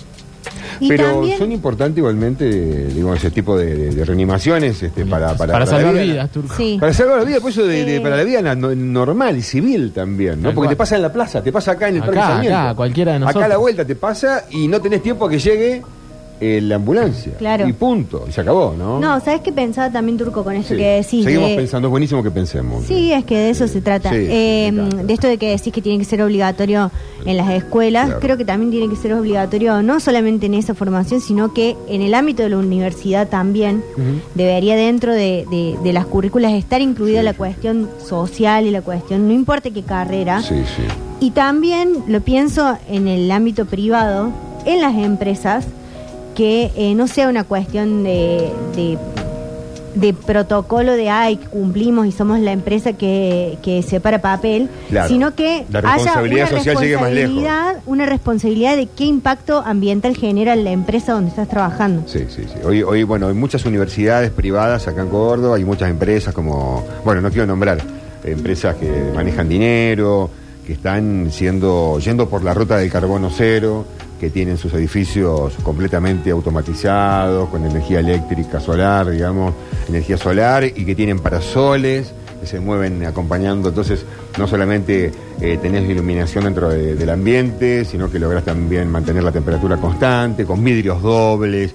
Y 0.80 0.88
Pero 0.90 1.12
también- 1.12 1.38
son 1.38 1.52
importantes 1.52 1.98
igualmente, 1.98 2.46
digo, 2.88 3.14
ese 3.14 3.32
tipo 3.32 3.58
de, 3.58 3.76
de- 3.76 3.90
de 3.96 4.06
reanimaciones 4.06 4.82
este, 4.84 5.06
para, 5.06 5.36
para, 5.36 5.54
para, 5.54 5.60
la 5.60 5.66
salvar 5.66 5.94
vida. 5.94 6.04
vidas, 6.04 6.32
Turco. 6.32 6.54
Sí. 6.56 6.78
Para 6.80 6.94
salvar 6.94 7.18
la 7.20 7.24
vida, 7.26 7.40
por 7.40 7.52
eso 7.52 7.64
de, 7.66 7.86
de- 7.86 7.96
Eh. 7.98 8.02
para 8.02 8.16
la 8.18 8.24
vida 8.24 8.42
na- 8.42 8.56
no- 8.56 8.74
normal 8.76 9.38
y 9.38 9.42
civil 9.42 9.92
también, 9.94 10.38
¿no? 10.42 10.50
Tal 10.50 10.54
Porque 10.56 10.68
cual. 10.68 10.70
te 10.70 10.76
pasa 10.78 10.96
en 10.96 11.02
la 11.02 11.12
plaza, 11.14 11.42
te 11.44 11.52
pasa 11.52 11.72
acá 11.72 11.90
en 11.90 11.96
el 11.98 12.02
Acá, 12.04 12.12
Parque 12.12 12.28
Sarmiento. 12.28 12.58
acá, 12.58 12.76
cualquiera 12.76 13.12
de 13.12 13.18
Acá 13.18 13.24
a 13.24 13.28
nosotros. 13.28 13.50
la 13.50 13.58
vuelta 13.58 13.86
te 13.86 13.96
pasa 13.96 14.46
y 14.52 14.68
no 14.68 14.82
tenés 14.82 15.02
tiempo 15.04 15.26
a 15.26 15.30
que 15.30 15.40
llegue 15.40 15.82
eh, 16.42 16.60
la 16.60 16.76
ambulancia. 16.78 17.34
Claro. 17.38 17.68
Y 17.68 17.74
punto, 17.74 18.26
y 18.28 18.32
se 18.32 18.42
acabó, 18.42 18.74
¿no? 18.78 19.00
No, 19.00 19.20
¿sabes 19.20 19.42
qué 19.42 19.52
pensaba 19.52 19.92
también 19.92 20.18
Turco 20.18 20.44
con 20.44 20.56
esto 20.56 20.74
Sí. 20.74 20.80
que 20.80 20.88
decís? 20.88 21.24
Seguimos 21.24 21.50
de- 21.50 21.56
pensando, 21.56 21.88
es 21.88 21.92
buenísimo 21.92 22.24
que 22.24 22.32
pensemos. 22.32 22.84
Sí, 22.86 23.14
es 23.14 23.24
que 23.26 23.38
de 23.38 23.50
eso 23.52 23.68
se 23.68 23.80
trata. 23.80 24.10
Sí, 24.10 24.16
Eh, 24.28 24.72
de 25.06 25.14
esto 25.14 25.28
de 25.28 25.38
que 25.38 25.50
decís 25.52 25.72
que 25.72 25.82
tiene 25.82 26.00
que 26.00 26.06
ser 26.06 26.22
obligatorio 26.24 26.90
en 27.26 27.38
las 27.38 27.50
escuelas, 27.52 28.06
Claro. 28.08 28.20
creo 28.20 28.38
que 28.38 28.46
también 28.46 28.72
tiene 28.72 28.90
que 28.90 28.96
ser 29.00 29.14
obligatorio 29.14 29.84
no 29.84 30.00
solamente 30.00 30.48
en 30.48 30.56
esa 30.56 30.74
formación, 30.74 31.22
sino 31.22 31.54
que 31.54 31.78
en 31.88 32.02
el 32.02 32.14
ámbito 32.16 32.42
de 32.44 32.50
la 32.50 32.58
universidad 32.58 33.28
también 33.30 33.84
debería 34.34 34.76
dentro 34.76 35.14
de, 35.14 35.46
de- 35.52 35.78
de 35.84 35.94
las 35.94 36.06
currículas 36.08 36.54
estar 36.54 36.82
incluida 36.82 37.22
la 37.24 37.34
cuestión 37.34 37.88
social 38.04 38.66
y 38.66 38.72
la 38.72 38.82
cuestión, 38.82 39.28
no 39.28 39.34
importa 39.34 39.70
qué 39.70 39.84
carrera. 39.84 40.42
Sí, 40.42 40.56
sí. 40.76 40.82
Y 41.20 41.32
también 41.32 41.94
lo 42.08 42.20
pienso 42.22 42.78
en 42.90 43.08
el 43.08 43.30
ámbito 43.32 43.66
privado, 43.66 44.32
en 44.66 44.82
las 44.82 44.96
empresas, 44.98 45.68
que 46.34 46.72
eh, 46.76 46.94
no 46.96 47.08
sea 47.08 47.28
una 47.30 47.44
cuestión 47.44 48.04
de, 48.04 48.50
de, 48.76 48.98
de 49.96 50.14
protocolo 50.14 50.94
de, 50.94 51.10
ay, 51.10 51.36
cumplimos 51.38 52.08
y 52.08 52.12
somos 52.14 52.40
la 52.40 52.52
empresa 52.54 52.94
que, 52.94 53.58
que 53.62 53.82
separa 53.84 54.22
papel, 54.22 54.70
Claro. 54.90 55.10
sino 55.10 55.36
que 55.36 55.66
La 55.70 55.80
haya 55.80 55.92
responsabilidad 55.94 56.48
una 56.52 56.58
social 56.60 56.78
llegue 56.78 56.96
más 56.98 57.12
lejos. 57.12 57.16
responsabilidad, 57.36 57.84
una 57.86 58.06
responsabilidad 58.06 58.78
de 58.78 58.86
qué 58.88 59.04
impacto 59.06 59.60
ambiental 59.66 60.16
genera 60.16 60.56
la 60.56 60.72
empresa 60.72 61.12
donde 61.14 61.30
estás 61.30 61.50
trabajando. 61.50 62.04
Sí, 62.08 62.26
sí, 62.30 62.44
sí. 62.44 62.60
Hoy, 62.66 62.84
hoy, 62.84 63.04
bueno, 63.04 63.28
hay 63.28 63.34
muchas 63.34 63.66
universidades 63.66 64.32
privadas 64.32 64.88
acá 64.88 65.02
en 65.02 65.10
Córdoba, 65.10 65.58
hay 65.58 65.66
muchas 65.66 65.90
empresas 65.90 66.34
como, 66.34 66.86
bueno, 67.04 67.20
no 67.22 67.30
quiero 67.30 67.46
nombrar, 67.48 67.80
empresas 68.24 68.76
que 68.76 69.12
manejan 69.14 69.50
dinero, 69.50 70.30
que 70.66 70.74
están 70.74 71.30
siendo, 71.32 72.00
yendo 72.00 72.30
por 72.30 72.44
la 72.44 72.54
ruta 72.54 72.78
del 72.78 72.90
carbono 72.92 73.30
cero, 73.36 73.84
que 74.22 74.30
tienen 74.30 74.56
sus 74.60 74.72
edificios 74.76 75.56
completamente 75.64 76.30
automatizados, 76.30 77.50
con 77.50 77.66
energía 77.66 78.02
eléctrica 78.02 78.60
solar, 78.60 79.10
digamos, 79.10 79.56
energía 79.90 80.16
solar, 80.16 80.64
y 80.64 80.86
que 80.86 80.94
tienen 80.94 81.18
parasoles 81.18 82.14
que 82.40 82.46
se 82.46 82.60
mueven 82.60 83.04
acompañando. 83.04 83.70
Entonces, 83.70 84.06
no 84.38 84.48
solamente 84.48 85.12
eh, 85.42 85.58
tenés 85.60 85.90
iluminación 85.90 86.44
dentro 86.44 86.70
de- 86.70 86.94
del 86.94 87.10
ambiente, 87.10 87.84
sino 87.84 88.12
que 88.12 88.20
lográs 88.20 88.46
también 88.46 88.90
mantener 88.92 89.24
la 89.24 89.32
temperatura 89.32 89.78
constante, 89.78 90.46
con 90.46 90.64
vidrios 90.64 91.02
dobles. 91.02 91.74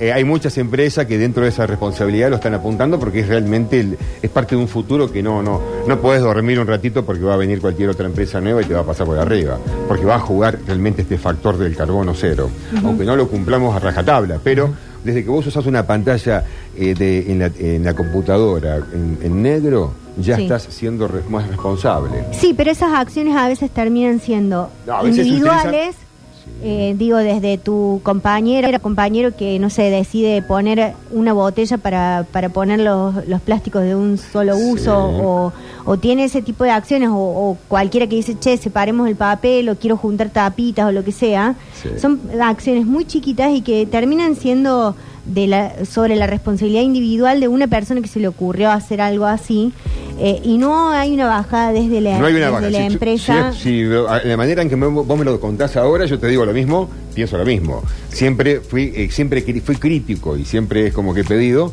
Eh, 0.00 0.12
hay 0.12 0.24
muchas 0.24 0.58
empresas 0.58 1.06
que 1.06 1.16
dentro 1.18 1.44
de 1.44 1.50
esa 1.50 1.66
responsabilidad 1.68 2.28
lo 2.28 2.36
están 2.36 2.52
apuntando 2.54 2.98
porque 2.98 3.20
es 3.20 3.28
realmente 3.28 3.78
el- 3.78 3.96
es 4.22 4.28
parte 4.30 4.56
de 4.56 4.60
un 4.60 4.66
futuro 4.66 5.10
que 5.12 5.22
no 5.22 5.40
no 5.40 5.60
no 5.86 6.00
puedes 6.00 6.20
dormir 6.20 6.58
un 6.58 6.66
ratito 6.66 7.04
porque 7.04 7.22
va 7.22 7.34
a 7.34 7.36
venir 7.36 7.60
cualquier 7.60 7.90
otra 7.90 8.06
empresa 8.06 8.40
nueva 8.40 8.60
y 8.62 8.64
te 8.64 8.74
va 8.74 8.80
a 8.80 8.84
pasar 8.84 9.06
por 9.06 9.16
arriba 9.18 9.56
porque 9.86 10.04
va 10.04 10.16
a 10.16 10.18
jugar 10.18 10.58
realmente 10.66 11.02
este 11.02 11.16
factor 11.16 11.56
del 11.58 11.76
carbono 11.76 12.12
cero 12.12 12.50
aunque 12.84 13.04
no 13.04 13.14
lo 13.14 13.28
cumplamos 13.28 13.74
a 13.76 13.78
rajatabla 13.78 14.40
pero 14.42 14.74
desde 15.04 15.22
que 15.22 15.30
vos 15.30 15.46
usas 15.46 15.64
una 15.66 15.86
pantalla 15.86 16.42
eh, 16.76 16.94
de, 16.94 17.30
en, 17.30 17.38
la, 17.38 17.50
en 17.58 17.84
la 17.84 17.94
computadora 17.94 18.78
en, 18.92 19.18
en 19.22 19.42
negro 19.42 19.92
ya 20.16 20.36
Sí. 20.36 20.42
estás 20.42 20.64
siendo 20.70 21.06
re- 21.06 21.22
más 21.28 21.46
responsable 21.46 22.24
Sí, 22.32 22.52
pero 22.56 22.72
esas 22.72 22.92
acciones 22.94 23.36
a 23.36 23.46
veces 23.46 23.70
terminan 23.70 24.18
siendo 24.18 24.70
No, 24.88 24.92
a 24.92 25.02
veces 25.02 25.16
se 25.18 25.22
individuales. 25.28 25.96
Eh, 26.62 26.94
digo, 26.98 27.18
desde 27.18 27.58
tu 27.58 28.00
compañera, 28.02 28.68
era 28.68 28.78
compañero 28.78 29.36
que, 29.36 29.58
no 29.58 29.68
sé, 29.70 29.82
decide 29.90 30.40
poner 30.42 30.94
una 31.12 31.32
botella 31.32 31.76
para, 31.78 32.26
para 32.32 32.48
poner 32.48 32.80
los, 32.80 33.26
los 33.28 33.40
plásticos 33.42 33.82
de 33.82 33.94
un 33.94 34.16
solo 34.18 34.56
Sí. 34.56 34.62
uso, 34.72 34.96
o, 34.98 35.52
o 35.84 35.96
tiene 35.98 36.24
ese 36.24 36.40
tipo 36.42 36.64
de 36.64 36.70
acciones, 36.70 37.08
o, 37.10 37.14
o 37.16 37.58
cualquiera 37.68 38.06
que 38.06 38.16
dice, 38.16 38.36
che, 38.38 38.56
separemos 38.56 39.08
el 39.08 39.16
papel, 39.16 39.68
o 39.68 39.76
quiero 39.76 39.96
juntar 39.96 40.30
tapitas, 40.30 40.86
o 40.86 40.92
lo 40.92 41.04
que 41.04 41.12
sea. 41.12 41.54
Sí. 41.82 41.88
Son 41.98 42.20
acciones 42.40 42.86
muy 42.86 43.04
chiquitas 43.04 43.52
y 43.52 43.60
que 43.60 43.84
terminan 43.86 44.36
siendo 44.36 44.94
de 45.26 45.46
la, 45.46 45.84
sobre 45.86 46.16
la 46.16 46.26
responsabilidad 46.26 46.82
individual 46.82 47.40
de 47.40 47.48
una 47.48 47.66
persona 47.66 48.00
que 48.02 48.08
se 48.08 48.20
le 48.20 48.28
ocurrió 48.28 48.70
hacer 48.70 49.00
algo 49.00 49.24
así. 49.24 49.72
Eh, 50.18 50.40
y 50.44 50.58
no 50.58 50.90
hay 50.90 51.12
una 51.14 51.26
bajada 51.26 51.72
desde 51.72 52.00
la, 52.00 52.18
No 52.18 52.26
hay 52.26 52.34
una 52.34 52.46
desde 52.46 52.50
baja. 52.52 52.70
la 52.70 52.78
Si- 52.78 52.84
empresa. 52.92 53.52
si- 53.52 53.82
la 53.84 54.36
manera 54.36 54.62
en 54.62 54.68
que 54.68 54.76
me- 54.76 54.86
vos 54.86 55.18
me 55.18 55.24
lo 55.24 55.38
contás 55.40 55.76
ahora, 55.76 56.06
yo 56.06 56.18
te 56.18 56.26
digo 56.28 56.44
lo 56.44 56.52
mismo, 56.52 56.88
pienso 57.14 57.36
lo 57.38 57.44
mismo. 57.44 57.82
Siempre 58.08 58.60
fui, 58.60 58.92
eh, 58.94 59.08
siempre 59.10 59.42
fui 59.64 59.76
crítico 59.76 60.36
y 60.36 60.44
siempre 60.44 60.86
es 60.88 60.94
como 60.94 61.14
que 61.14 61.20
he 61.20 61.24
pedido 61.24 61.72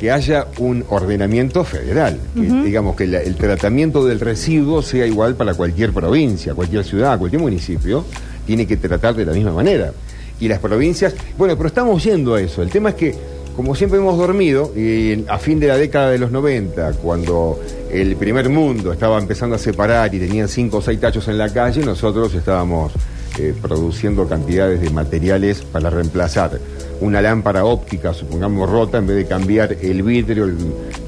que 0.00 0.10
haya 0.10 0.46
un 0.58 0.84
ordenamiento 0.88 1.62
federal. 1.64 2.18
Que, 2.34 2.40
Digamos 2.42 2.96
que 2.96 3.06
la- 3.06 3.20
el 3.22 3.36
tratamiento 3.36 4.04
del 4.04 4.18
residuo 4.20 4.82
sea 4.82 5.06
igual 5.06 5.36
para 5.36 5.54
cualquier 5.54 5.92
provincia, 5.92 6.54
cualquier 6.54 6.84
ciudad, 6.84 7.18
cualquier 7.18 7.40
municipio. 7.40 8.04
Tiene 8.46 8.66
que 8.66 8.76
tratar 8.76 9.14
de 9.14 9.24
la 9.24 9.32
misma 9.32 9.52
manera. 9.52 9.92
Y 10.40 10.48
las 10.48 10.58
provincias, 10.58 11.14
bueno, 11.38 11.56
pero 11.56 11.68
estamos 11.68 12.02
yendo 12.02 12.34
a 12.34 12.40
eso. 12.40 12.62
El 12.62 12.70
tema 12.70 12.88
es 12.88 12.94
que, 12.96 13.14
como 13.56 13.74
siempre 13.74 13.98
hemos 13.98 14.16
dormido, 14.18 14.72
y 14.76 15.24
a 15.28 15.38
fin 15.38 15.60
de 15.60 15.68
la 15.68 15.76
década 15.76 16.10
de 16.10 16.18
los 16.18 16.30
90, 16.30 16.92
cuando 16.94 17.58
el 17.90 18.16
primer 18.16 18.48
mundo 18.48 18.92
estaba 18.92 19.18
empezando 19.18 19.56
a 19.56 19.58
separar 19.58 20.14
y 20.14 20.18
tenían 20.18 20.48
cinco 20.48 20.78
o 20.78 20.82
seis 20.82 20.98
tachos 21.00 21.28
en 21.28 21.38
la 21.38 21.48
calle, 21.52 21.84
nosotros 21.84 22.34
estábamos 22.34 22.92
eh, 23.38 23.54
produciendo 23.60 24.26
cantidades 24.28 24.80
de 24.80 24.90
materiales 24.90 25.62
para 25.62 25.90
reemplazar 25.90 26.58
una 27.00 27.20
lámpara 27.20 27.64
óptica, 27.64 28.14
supongamos 28.14 28.68
rota, 28.70 28.98
en 28.98 29.06
vez 29.06 29.16
de 29.16 29.26
cambiar 29.26 29.76
el 29.80 30.02
vidrio, 30.02 30.44
el- 30.44 30.56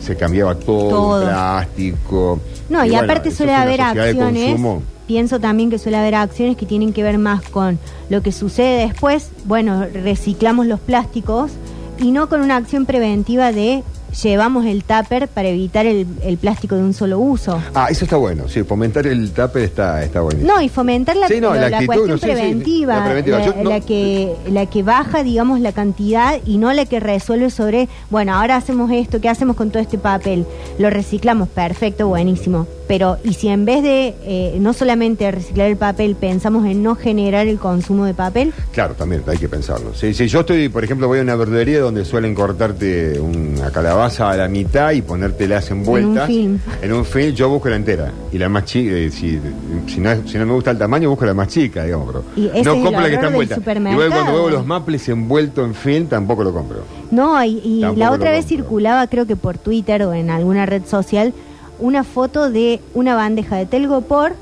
se 0.00 0.16
cambiaba 0.16 0.54
todo, 0.56 0.88
Todo. 0.90 1.22
el 1.22 1.28
plástico. 1.28 2.40
No, 2.68 2.84
y, 2.84 2.90
bueno, 2.90 3.04
aparte 3.04 3.30
suele 3.30 3.54
haber 3.54 3.80
acciones, 3.80 4.60
pienso 5.06 5.38
también 5.38 5.70
que 5.70 5.78
suele 5.78 5.98
haber 5.98 6.14
acciones 6.14 6.56
que 6.56 6.66
tienen 6.66 6.92
que 6.92 7.02
ver 7.02 7.18
más 7.18 7.42
con 7.42 7.78
lo 8.10 8.22
que 8.22 8.32
sucede 8.32 8.86
después, 8.86 9.30
bueno, 9.44 9.86
reciclamos 9.92 10.66
los 10.66 10.80
plásticos 10.80 11.50
y 11.98 12.10
no 12.10 12.28
con 12.28 12.40
una 12.40 12.56
acción 12.56 12.86
preventiva 12.86 13.52
de 13.52 13.82
llevamos 14.22 14.64
el 14.64 14.84
tupper 14.84 15.26
para 15.26 15.48
evitar 15.48 15.86
el, 15.86 16.06
el 16.22 16.38
plástico 16.38 16.76
de 16.76 16.82
un 16.84 16.94
solo 16.94 17.18
uso. 17.18 17.60
Ah, 17.74 17.88
eso 17.90 18.04
está 18.04 18.16
bueno, 18.16 18.46
sí, 18.48 18.62
fomentar 18.62 19.08
el 19.08 19.32
tupper 19.32 19.62
está, 19.64 20.04
está 20.04 20.20
buenísimo. 20.20 20.52
No, 20.54 20.60
y 20.62 20.68
fomentar 20.68 21.16
la, 21.16 21.26
Sí, 21.26 21.40
no, 21.40 21.48
lo- 21.48 21.54
la 21.56 21.68
la 21.68 21.78
actitud, 21.78 21.86
cuestión 21.86 22.10
no, 22.10 22.18
sí, 22.18 22.26
sí, 22.26 22.32
preventiva, 22.32 22.96
la 22.96 23.04
preventiva. 23.06 23.38
la, 23.40 23.46
Yo 23.46 23.54
no- 23.64 23.70
la 23.70 23.80
que, 23.80 24.36
la 24.48 24.66
que 24.66 24.82
baja, 24.84 25.24
digamos, 25.24 25.58
la 25.60 25.72
cantidad 25.72 26.38
y 26.46 26.58
no 26.58 26.72
la 26.72 26.86
que 26.86 27.00
resuelve 27.00 27.50
sobre, 27.50 27.88
bueno, 28.08 28.34
ahora 28.36 28.54
hacemos 28.54 28.92
esto, 28.92 29.20
¿qué 29.20 29.28
hacemos 29.28 29.56
con 29.56 29.70
todo 29.70 29.82
este 29.82 29.98
papel? 29.98 30.46
Lo 30.78 30.90
reciclamos, 30.90 31.48
perfecto, 31.48 32.06
buenísimo. 32.06 32.68
Pero, 32.86 33.16
¿y 33.24 33.32
si 33.32 33.48
en 33.48 33.64
vez 33.64 33.82
de 33.82 34.14
eh, 34.24 34.56
no 34.60 34.74
solamente 34.74 35.30
reciclar 35.30 35.68
el 35.70 35.76
papel, 35.78 36.16
pensamos 36.16 36.66
en 36.66 36.82
no 36.82 36.96
generar 36.96 37.46
el 37.46 37.58
consumo 37.58 38.04
de 38.04 38.12
papel? 38.12 38.52
Claro, 38.72 38.94
también 38.94 39.22
hay 39.26 39.38
que 39.38 39.48
pensarlo. 39.48 39.94
Si, 39.94 40.12
si 40.12 40.28
yo 40.28 40.40
estoy, 40.40 40.68
por 40.68 40.84
ejemplo, 40.84 41.08
voy 41.08 41.18
a 41.20 41.22
una 41.22 41.34
verdulería 41.34 41.80
donde 41.80 42.04
suelen 42.04 42.34
cortarte 42.34 43.18
una 43.18 43.70
calabaza 43.70 44.30
a 44.30 44.36
la 44.36 44.48
mitad 44.48 44.92
y 44.92 45.00
ponértelas 45.00 45.70
envueltas. 45.70 46.28
En 46.28 46.36
un 46.52 46.58
film. 46.58 46.58
En 46.82 46.92
un 46.92 47.04
film 47.06 47.34
yo 47.34 47.48
busco 47.48 47.68
la 47.70 47.76
entera. 47.76 48.12
Y 48.32 48.36
la 48.38 48.48
más 48.50 48.64
chica, 48.66 48.92
eh, 48.94 49.10
si, 49.10 49.40
si, 49.86 50.00
no, 50.00 50.10
si 50.28 50.36
no 50.36 50.44
me 50.44 50.52
gusta 50.52 50.70
el 50.70 50.78
tamaño, 50.78 51.08
busco 51.08 51.24
la 51.24 51.34
más 51.34 51.48
chica, 51.48 51.84
digamos. 51.84 52.08
Pero 52.08 52.24
Y 52.36 52.62
no 52.62 52.74
compro 52.82 53.00
la 53.00 53.08
que 53.08 53.14
está 53.14 53.26
envuelta. 53.28 53.54
supermercado. 53.54 54.04
Igual 54.04 54.20
cuando 54.22 54.42
veo 54.42 54.50
los 54.50 54.66
maples 54.66 55.08
envueltos 55.08 55.64
en 55.66 55.74
film, 55.74 56.06
tampoco 56.06 56.44
lo 56.44 56.52
compro. 56.52 56.80
No, 57.10 57.42
y, 57.44 57.60
y 57.64 57.80
la 57.96 58.10
otra 58.10 58.30
vez 58.30 58.44
compro. 58.44 58.56
circulaba, 58.58 59.06
creo 59.06 59.26
que 59.26 59.36
por 59.36 59.56
Twitter 59.56 60.02
o 60.02 60.12
en 60.12 60.28
alguna 60.30 60.66
red 60.66 60.82
social, 60.86 61.32
una 61.78 62.04
foto 62.04 62.50
de 62.50 62.80
una 62.94 63.14
bandeja 63.14 63.56
de 63.56 63.66
telgopor 63.66 64.32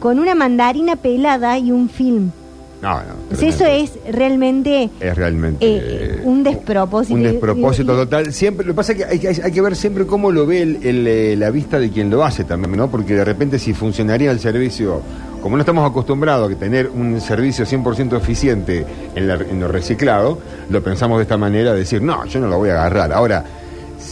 con 0.00 0.18
una 0.18 0.34
mandarina 0.34 0.96
pelada 0.96 1.58
y 1.58 1.70
un 1.70 1.88
film. 1.88 2.30
No, 2.82 2.94
no. 2.94 3.14
O 3.30 3.36
sea, 3.36 3.48
eso 3.48 3.64
es 3.64 3.92
realmente 4.10 4.90
Es 4.98 5.14
realmente 5.14 5.58
eh, 5.64 6.20
un 6.24 6.42
despropósito. 6.42 7.14
Un 7.14 7.22
despropósito 7.22 7.92
Y- 7.92 7.94
y- 7.94 7.98
total. 7.98 8.32
Siempre, 8.32 8.66
lo 8.66 8.72
que 8.72 8.76
pasa 8.76 8.92
es 8.92 8.98
que 8.98 9.04
hay, 9.04 9.18
que 9.20 9.28
hay 9.28 9.52
que 9.52 9.60
ver 9.60 9.76
siempre 9.76 10.04
cómo 10.04 10.32
lo 10.32 10.46
ve 10.46 10.62
el- 10.62 10.78
el, 10.82 11.06
eh, 11.06 11.36
la 11.36 11.50
vista 11.50 11.78
de 11.78 11.90
quien 11.90 12.10
lo 12.10 12.24
hace 12.24 12.42
también, 12.42 12.76
¿no? 12.76 12.90
Porque 12.90 13.14
de 13.14 13.24
repente 13.24 13.60
si 13.60 13.72
funcionaría 13.72 14.32
el 14.32 14.40
servicio, 14.40 15.00
como 15.40 15.56
no 15.56 15.60
estamos 15.62 15.88
acostumbrados 15.88 16.52
a 16.52 16.56
tener 16.56 16.88
un 16.88 17.20
servicio 17.20 17.64
100% 17.66 18.16
eficiente 18.16 18.84
en, 19.14 19.28
la- 19.28 19.34
en 19.34 19.60
lo 19.60 19.68
reciclado, 19.68 20.40
lo 20.68 20.82
pensamos 20.82 21.18
de 21.18 21.22
esta 21.22 21.36
manera, 21.36 21.74
decir, 21.74 22.02
no, 22.02 22.24
yo 22.26 22.40
no 22.40 22.48
lo 22.48 22.58
voy 22.58 22.70
a 22.70 22.72
agarrar. 22.80 23.12
Ahora, 23.12 23.44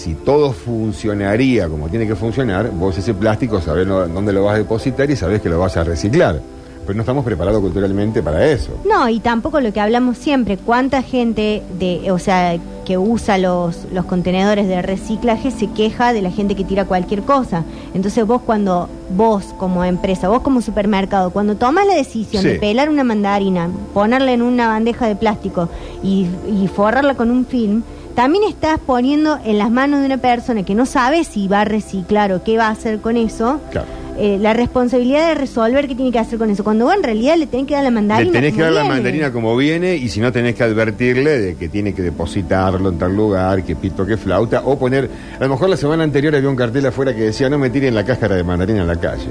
si 0.00 0.14
todo 0.14 0.52
funcionaría 0.52 1.68
como 1.68 1.88
tiene 1.88 2.06
que 2.06 2.14
funcionar, 2.16 2.70
vos 2.70 2.96
ese 2.96 3.14
plástico 3.14 3.60
sabés 3.60 3.86
no- 3.86 4.06
dónde 4.08 4.32
lo 4.32 4.44
vas 4.44 4.54
a 4.54 4.58
depositar 4.58 5.10
y 5.10 5.16
sabés 5.16 5.40
que 5.42 5.48
lo 5.48 5.58
vas 5.58 5.76
a 5.76 5.84
reciclar. 5.84 6.40
Pero 6.86 6.96
no 6.96 7.02
estamos 7.02 7.24
preparados 7.24 7.60
culturalmente 7.60 8.22
para 8.22 8.46
eso. 8.46 8.70
No, 8.88 9.08
y 9.08 9.20
tampoco 9.20 9.60
lo 9.60 9.72
que 9.72 9.80
hablamos 9.80 10.16
siempre, 10.16 10.56
cuánta 10.56 11.02
gente 11.02 11.62
de, 11.78 12.10
o 12.10 12.18
sea, 12.18 12.56
que 12.86 12.96
usa 12.98 13.36
los, 13.38 13.86
los 13.92 14.06
contenedores 14.06 14.66
de 14.66 14.80
reciclaje 14.82 15.50
se 15.50 15.68
queja 15.68 16.12
de 16.14 16.22
la 16.22 16.30
gente 16.30 16.54
que 16.56 16.64
tira 16.64 16.86
cualquier 16.86 17.22
cosa. 17.22 17.62
Entonces 17.94 18.26
vos 18.26 18.40
cuando, 18.44 18.88
vos 19.14 19.44
como 19.58 19.84
empresa, 19.84 20.28
vos 20.28 20.40
como 20.40 20.62
supermercado, 20.62 21.30
cuando 21.30 21.54
tomas 21.56 21.86
la 21.86 21.94
decisión 21.94 22.42
Sí. 22.42 22.48
de 22.48 22.54
pelar 22.58 22.88
una 22.88 23.04
mandarina, 23.04 23.68
ponerla 23.92 24.32
en 24.32 24.42
una 24.42 24.66
bandeja 24.68 25.06
de 25.06 25.14
plástico 25.16 25.68
y, 26.02 26.26
y 26.50 26.66
forrarla 26.74 27.14
con 27.14 27.30
un 27.30 27.44
film, 27.44 27.82
también 28.20 28.44
estás 28.44 28.78
poniendo 28.78 29.38
en 29.46 29.56
las 29.56 29.70
manos 29.70 30.00
de 30.00 30.06
una 30.06 30.18
persona 30.18 30.62
que 30.62 30.74
no 30.74 30.84
sabe 30.84 31.24
si 31.24 31.48
va 31.48 31.62
a 31.62 31.64
reciclar 31.64 32.34
o 32.34 32.44
qué 32.44 32.58
va 32.58 32.66
a 32.66 32.70
hacer 32.70 33.00
con 33.00 33.16
eso. 33.16 33.62
Claro. 33.70 33.86
eh, 34.18 34.36
la 34.38 34.52
responsabilidad 34.52 35.28
de 35.28 35.34
resolver 35.36 35.88
qué 35.88 35.94
tiene 35.94 36.12
que 36.12 36.18
hacer 36.18 36.38
con 36.38 36.50
eso. 36.50 36.62
Cuando 36.62 36.84
vos 36.84 36.94
en 36.94 37.02
realidad 37.02 37.36
le 37.38 37.46
tenés 37.46 37.66
que 37.66 37.72
dar 37.72 37.84
la 37.84 37.90
mandarina. 37.90 38.30
Le 38.30 38.38
tenés 38.38 38.54
que 38.54 38.60
dar 38.60 38.72
la 38.72 38.82
viene. 38.82 38.94
mandarina 38.96 39.32
como 39.32 39.56
viene 39.56 39.96
y 39.96 40.10
si 40.10 40.20
no 40.20 40.30
tenés 40.32 40.54
que 40.54 40.62
advertirle 40.64 41.38
de 41.38 41.54
que 41.56 41.70
tiene 41.70 41.94
que 41.94 42.02
depositarlo 42.02 42.90
en 42.90 42.98
tal 42.98 43.16
lugar, 43.16 43.64
que 43.64 43.74
pito, 43.74 44.04
que 44.04 44.18
flauta, 44.18 44.60
o 44.66 44.78
poner, 44.78 45.08
a 45.38 45.42
lo 45.42 45.48
mejor 45.48 45.70
la 45.70 45.78
semana 45.78 46.04
anterior 46.04 46.36
había 46.36 46.50
un 46.50 46.56
cartel 46.56 46.84
afuera 46.84 47.14
que 47.14 47.22
decía 47.22 47.48
no 47.48 47.56
me 47.56 47.70
tiren 47.70 47.94
la 47.94 48.04
cáscara 48.04 48.36
de 48.36 48.44
mandarina 48.44 48.82
en 48.82 48.86
la 48.86 48.96
calle, 48.96 49.28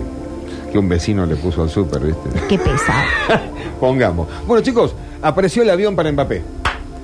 que 0.71 0.79
un 0.79 0.89
vecino 0.89 1.27
le 1.27 1.35
puso 1.35 1.61
al 1.61 1.69
súper, 1.69 2.01
¿viste? 2.01 2.27
Qué 2.49 2.57
pesado. 2.57 3.03
Pongamos. 3.79 4.27
Bueno 4.47 4.63
chicos, 4.63 4.95
apareció 5.21 5.61
el 5.61 5.69
avión 5.69 5.95
para 5.95 6.11
Mbappé. 6.11 6.41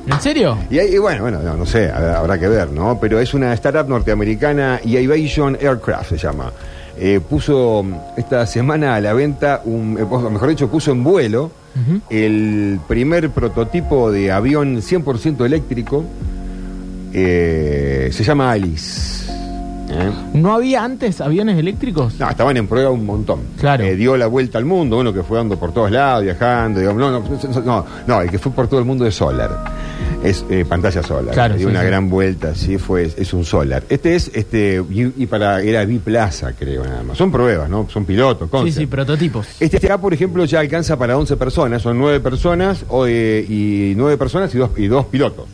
¿En 0.08 0.22
serio? 0.22 0.58
Y, 0.70 0.78
ahí- 0.80 0.94
y 0.94 0.98
bueno, 0.98 1.24
bueno, 1.24 1.40
no, 1.44 1.56
no 1.58 1.66
sé, 1.66 1.90
habrá, 1.92 2.20
habrá 2.20 2.40
que 2.40 2.48
ver, 2.48 2.72
¿no? 2.72 3.00
Pero 3.00 3.20
es 3.20 3.34
una 3.34 3.54
startup 3.54 3.88
norteamericana 3.90 4.80
y 4.84 4.98
Aviation 4.98 5.58
Aircraft 5.62 6.10
se 6.12 6.18
llama. 6.18 6.52
Eh, 6.98 7.20
puso 7.28 7.84
mm, 7.84 7.94
esta 8.18 8.46
semana 8.46 8.96
a 8.96 9.02
la 9.02 9.14
venta, 9.14 9.62
un, 9.66 9.98
eh, 10.00 10.04
o 10.10 10.30
mejor 10.30 10.50
dicho, 10.50 10.70
puso 10.70 10.92
en 10.92 11.04
vuelo 11.04 11.52
el 12.10 12.80
primer 12.88 13.30
prototipo 13.32 14.10
de 14.10 14.32
avión 14.32 14.78
100% 14.82 15.46
eléctrico. 15.46 16.06
eh, 17.14 18.10
se 18.12 18.24
llama 18.24 18.52
Alice. 18.52 19.26
¿Eh? 19.90 20.12
¿No 20.34 20.54
había 20.54 20.84
antes 20.84 21.22
aviones 21.22 21.58
eléctricos? 21.58 22.20
No, 22.20 22.30
estaban 22.30 22.58
en 22.58 22.68
prueba 22.68 22.90
un 22.92 23.06
montón. 23.06 23.40
Claro. 23.60 23.84
Eh, 23.84 23.96
dio 23.96 24.18
la 24.18 24.28
vuelta 24.28 24.58
al 24.58 24.66
mundo, 24.66 24.98
uno 25.00 25.14
que 25.14 25.24
fue 25.24 25.38
dando 25.38 25.58
por 25.58 25.72
todos 25.74 25.92
lados, 25.92 26.24
viajando. 26.24 26.80
digamos, 26.80 27.00
no, 27.02 27.12
no, 27.12 27.62
no, 27.66 27.86
no, 28.08 28.22
el 28.22 28.30
que 28.30 28.40
fue 28.40 28.52
por 28.52 28.68
todo 28.68 28.80
el 28.80 28.86
mundo 28.86 29.06
es 29.06 29.16
Solar. 29.16 29.74
Es 30.24 30.44
eh, 30.50 30.66
pantalla 30.68 31.04
Solar. 31.04 31.34
Claro, 31.34 31.56
dio 31.56 31.68
sí, 31.68 31.72
una 31.72 31.82
sí. 31.82 31.88
gran 31.88 32.10
vuelta, 32.10 32.56
sí, 32.56 32.78
fue, 32.78 33.04
es 33.16 33.34
un 33.34 33.46
Solar. 33.46 33.84
Este 33.90 34.16
es, 34.16 34.32
este, 34.34 34.84
y, 34.90 35.24
y 35.24 35.26
para, 35.28 35.62
era 35.62 35.86
Biplaza, 35.86 36.54
creo, 36.54 36.84
nada 36.84 37.04
más. 37.04 37.18
Son 37.18 37.32
pruebas, 37.32 37.70
¿no? 37.70 37.88
Son 37.90 38.06
pilotos, 38.06 38.48
Sí, 38.48 38.52
concept. 38.52 38.78
sí, 38.80 38.86
prototipos. 38.88 39.48
Este 39.60 39.78
acá, 39.78 40.00
por 40.00 40.14
ejemplo, 40.14 40.44
ya 40.46 40.60
alcanza 40.62 40.98
para 40.98 41.18
11 41.18 41.38
personas, 41.38 41.82
son 41.82 41.98
9 42.00 42.20
personas 42.22 42.84
o, 42.90 43.08
y 43.08 43.94
9 43.96 44.18
personas 44.18 44.54
y 44.56 44.58
dos, 44.58 44.72
y 44.78 44.88
dos 44.88 45.06
pilotos, 45.06 45.46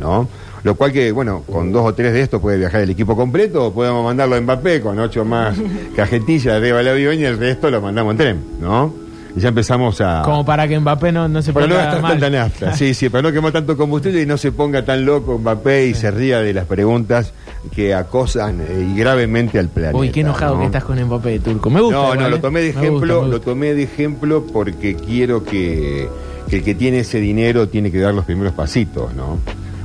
¿no? 0.00 0.28
Lo 0.66 0.74
cual 0.74 0.90
que, 0.90 1.12
bueno, 1.12 1.44
con 1.48 1.70
dos 1.70 1.84
o 1.84 1.94
tres 1.94 2.12
de 2.12 2.22
estos 2.22 2.40
puede 2.40 2.58
viajar 2.58 2.80
el 2.80 2.90
equipo 2.90 3.14
completo 3.14 3.66
o 3.66 3.72
podemos 3.72 4.02
mandarlo 4.04 4.34
a 4.34 4.40
Mbappé 4.40 4.80
con 4.80 4.98
ocho 4.98 5.24
más 5.24 5.56
cajetillas 5.94 6.60
del 6.60 6.88
avión 6.88 7.20
y 7.20 7.22
el 7.22 7.38
resto 7.38 7.70
lo 7.70 7.80
mandamos 7.80 8.10
en 8.10 8.16
tren, 8.16 8.44
¿no? 8.60 8.92
Y 9.36 9.38
ya 9.38 9.50
empezamos 9.50 10.00
a... 10.00 10.22
Como 10.24 10.44
para 10.44 10.66
que 10.66 10.76
Mbappé 10.80 11.12
no, 11.12 11.28
no 11.28 11.40
se 11.40 11.52
Para 11.52 11.68
no 11.68 11.74
ponga 11.76 11.84
gastar 11.84 12.02
mal. 12.02 12.10
tanta 12.18 12.30
nafta, 12.30 12.72
sí, 12.74 12.94
sí, 12.94 13.08
para 13.08 13.22
no 13.22 13.32
quemar 13.32 13.52
tanto 13.52 13.76
combustible 13.76 14.20
y 14.20 14.26
no 14.26 14.36
se 14.36 14.50
ponga 14.50 14.84
tan 14.84 15.04
loco 15.04 15.38
Mbappé 15.38 15.86
y 15.86 15.94
se 15.94 16.10
ría 16.10 16.40
de 16.40 16.52
las 16.52 16.64
preguntas 16.64 17.32
que 17.72 17.94
acosan 17.94 18.60
eh, 18.60 18.88
y 18.92 18.98
gravemente 18.98 19.60
al 19.60 19.68
planeta. 19.68 19.96
Uy, 19.96 20.10
qué 20.10 20.22
enojado 20.22 20.54
¿no? 20.54 20.60
que 20.62 20.66
estás 20.66 20.82
con 20.82 21.00
Mbappé, 21.00 21.38
Turco. 21.38 21.70
Me 21.70 21.80
gusta. 21.80 21.96
No, 21.96 22.04
igual, 22.06 22.18
no, 22.18 22.26
¿eh? 22.26 22.30
lo 22.30 22.40
tomé 22.40 22.60
de 22.62 22.72
Me 22.72 22.80
ejemplo, 22.80 23.14
gusta, 23.20 23.26
me 23.28 23.32
lo 23.34 23.40
tomé 23.40 23.74
de 23.74 23.82
ejemplo 23.84 24.44
porque 24.52 24.96
quiero 24.96 25.44
que, 25.44 26.08
que 26.50 26.56
el 26.56 26.64
que 26.64 26.74
tiene 26.74 26.98
ese 26.98 27.20
dinero 27.20 27.68
tiene 27.68 27.92
que 27.92 28.00
dar 28.00 28.12
los 28.12 28.24
primeros 28.24 28.52
pasitos, 28.52 29.14
¿no? 29.14 29.38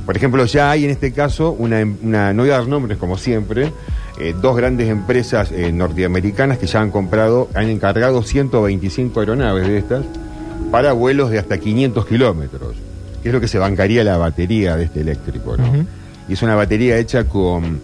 Por 0.06 0.16
ejemplo, 0.16 0.44
ya 0.46 0.70
hay 0.70 0.84
en 0.84 0.90
este 0.90 1.12
caso 1.12 1.52
una, 1.52 1.78
una 2.02 2.32
no 2.32 2.42
voy 2.42 2.50
a 2.50 2.58
dar 2.58 2.66
nombres 2.68 2.98
como 2.98 3.16
siempre, 3.16 3.72
eh, 4.18 4.34
dos 4.40 4.56
grandes 4.56 4.88
empresas 4.88 5.52
eh, 5.52 5.72
norteamericanas 5.72 6.58
que 6.58 6.66
ya 6.66 6.80
han 6.80 6.90
comprado, 6.90 7.48
han 7.54 7.68
encargado 7.68 8.22
125 8.22 9.20
aeronaves 9.20 9.66
de 9.68 9.78
estas 9.78 10.04
para 10.70 10.92
vuelos 10.92 11.30
de 11.30 11.38
hasta 11.38 11.58
500 11.58 12.06
kilómetros, 12.06 12.74
que 13.22 13.28
es 13.28 13.34
lo 13.34 13.40
que 13.40 13.48
se 13.48 13.58
bancaría 13.58 14.02
la 14.04 14.16
batería 14.16 14.76
de 14.76 14.84
este 14.84 15.00
eléctrico, 15.00 15.56
¿no? 15.56 15.64
Y 16.28 16.32
es 16.34 16.42
una 16.42 16.54
batería 16.54 16.96
hecha 16.98 17.24
con 17.24 17.80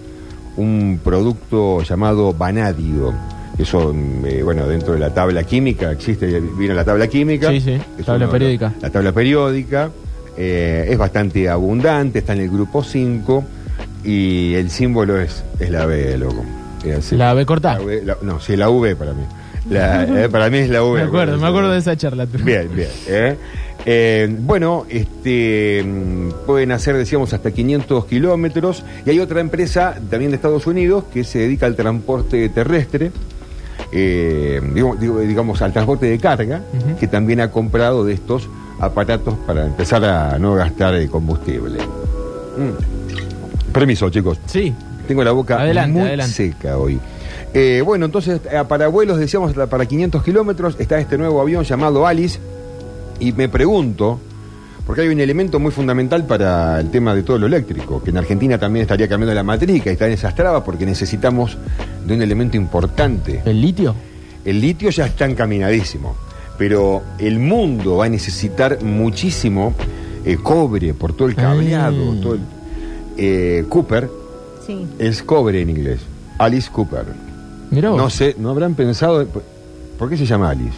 un 0.57 1.01
producto 1.03 1.83
llamado 1.83 2.33
vanadio. 2.33 3.15
Eso, 3.59 3.95
eh, 4.25 4.43
bueno, 4.45 4.67
dentro 4.67 4.95
de 4.95 5.01
la 5.01 5.13
tabla 5.13 5.43
química, 5.45 5.91
existe, 5.93 6.41
viene 6.57 6.75
la 6.75 6.85
tabla 6.85 7.09
química. 7.09 7.51
Sí, 7.51 7.61
sí, 7.61 7.79
tabla 8.05 8.25
uno- 8.27 8.33
periódica. 8.33 8.73
La 8.81 8.91
tabla 8.91 9.13
periódica 9.13 9.91
eh, 10.39 10.87
es 10.89 10.97
bastante 10.97 11.49
abundante, 11.49 12.21
está 12.21 12.33
en 12.33 12.41
el 12.41 12.51
grupo 12.51 12.83
5 12.85 13.45
y 14.05 14.55
el 14.55 14.71
símbolo 14.71 15.21
es, 15.21 15.43
es 15.59 15.71
la 15.71 15.85
B, 15.87 16.17
loco. 16.17 16.45
Así. 16.97 17.17
¿La 17.17 17.35
B 17.35 17.45
corta? 17.45 17.75
La 17.75 17.81
V, 17.85 18.03
la- 18.05 18.17
no, 18.23 18.39
sí, 18.41 18.57
la 18.57 18.71
V 18.71 18.95
para 18.97 19.13
mí. 19.13 19.23
La- 19.69 20.05
eh, 20.25 20.29
para 20.29 20.49
mí 20.49 20.59
es 20.59 20.71
la 20.71 20.83
V. 20.85 20.99
Me 21.03 21.07
acuerdo, 21.09 21.37
me 21.39 21.47
acuerdo 21.47 21.71
de 21.73 21.79
esa 21.79 21.97
charla. 21.97 22.27
Turco. 22.27 22.47
Bien, 22.47 22.69
bien. 22.75 22.89
¿eh? 23.09 23.37
Eh, 23.85 24.29
bueno, 24.41 24.87
este, 24.89 25.85
pueden 26.47 26.73
hacer, 26.73 26.97
decíamos, 26.97 27.33
hasta 27.33 27.51
500 27.51 28.05
kilómetros. 28.07 28.85
Y 29.05 29.11
hay 29.11 29.21
otra 29.21 29.41
empresa 29.41 29.97
también 30.11 30.31
de 30.31 30.37
Estados 30.37 30.67
Unidos 30.67 31.05
que 31.13 31.25
se 31.25 31.41
dedica 31.41 31.67
al 31.67 31.75
transporte 31.77 32.49
terrestre, 32.51 33.11
eh, 33.93 34.61
digo- 34.75 34.97
digamos, 35.21 35.63
al 35.63 35.73
transporte 35.73 36.07
de 36.07 36.19
carga, 36.19 36.63
que 36.99 37.07
también 37.07 37.41
ha 37.41 37.51
comprado 37.51 38.05
de 38.05 38.13
estos 38.15 38.49
aparatos 38.81 39.35
para 39.47 39.65
empezar 39.67 40.05
a 40.05 40.39
no 40.39 40.55
gastar 40.55 40.95
combustible. 41.09 41.79
Mm. 42.57 43.73
Permiso, 43.73 44.09
chicos. 44.11 44.39
Sí. 44.47 44.75
Tengo 45.07 45.25
la 45.25 45.33
boca 45.33 45.61
Adelante, 45.61 45.93
muy 45.99 46.03
adelante. 46.09 46.33
seca 46.35 46.77
hoy. 46.77 47.01
Eh, 47.55 47.83
bueno, 47.85 48.05
entonces, 48.07 48.41
eh, 48.51 48.63
para 48.69 48.89
vuelos, 48.89 49.19
decíamos, 49.19 49.53
para 49.55 49.87
500 49.87 50.23
kilómetros, 50.23 50.77
está 50.79 50.99
este 50.99 51.17
nuevo 51.17 51.41
avión 51.41 51.65
llamado 51.65 52.07
Alice, 52.07 52.39
Y 53.21 53.33
me 53.33 53.49
pregunto, 53.49 54.21
porque 54.89 55.03
hay 55.03 55.09
un 55.09 55.21
elemento 55.21 55.61
muy 55.61 55.71
fundamental 55.71 56.25
para 56.27 56.81
el 56.81 56.91
tema 56.91 57.15
de 57.15 57.23
todo 57.23 57.39
lo 57.39 57.47
eléctrico, 57.47 58.03
que 58.03 58.09
en 58.09 58.17
Argentina 58.17 58.57
también 58.59 58.83
estaría 58.83 59.07
cambiando 59.07 59.35
la 59.35 59.43
matriz, 59.43 59.85
y 59.85 59.89
está 59.91 60.07
en 60.07 60.13
esas 60.15 60.35
trabas 60.35 60.63
porque 60.65 60.87
necesitamos 60.87 61.59
de 62.07 62.15
un 62.15 62.23
elemento 62.23 62.57
importante. 62.57 63.43
¿El 63.45 63.61
litio? 63.61 63.95
El 64.47 64.63
litio 64.63 64.89
ya 64.89 65.05
está 65.05 65.27
encaminadísimo, 65.27 66.17
pero 66.57 67.03
el 67.19 67.39
mundo 67.39 67.99
va 67.99 68.07
a 68.07 68.09
necesitar 68.09 68.83
muchísimo 68.83 69.75
eh, 70.25 70.39
cobre 70.43 70.95
por 70.95 71.13
todo 71.13 71.29
el 71.29 71.35
cableado. 71.35 72.13
Ah. 72.13 72.21
Todo 72.23 72.35
el- 72.35 72.41
eh, 73.19 73.65
Cooper 73.69 74.09
Sí. 74.67 74.87
es 74.99 75.23
cobre 75.23 75.61
en 75.61 75.69
inglés. 75.71 76.01
Alice 76.39 76.71
Cooper. 76.73 77.05
Mirá 77.71 77.91
vos. 77.91 77.99
No 77.99 78.09
sé, 78.09 78.37
¿no 78.39 78.49
habrán 78.51 78.75
pensado? 78.75 79.27
¿Por 79.99 80.09
qué 80.09 80.17
se 80.17 80.25
llama 80.25 80.49
Alice? 80.49 80.77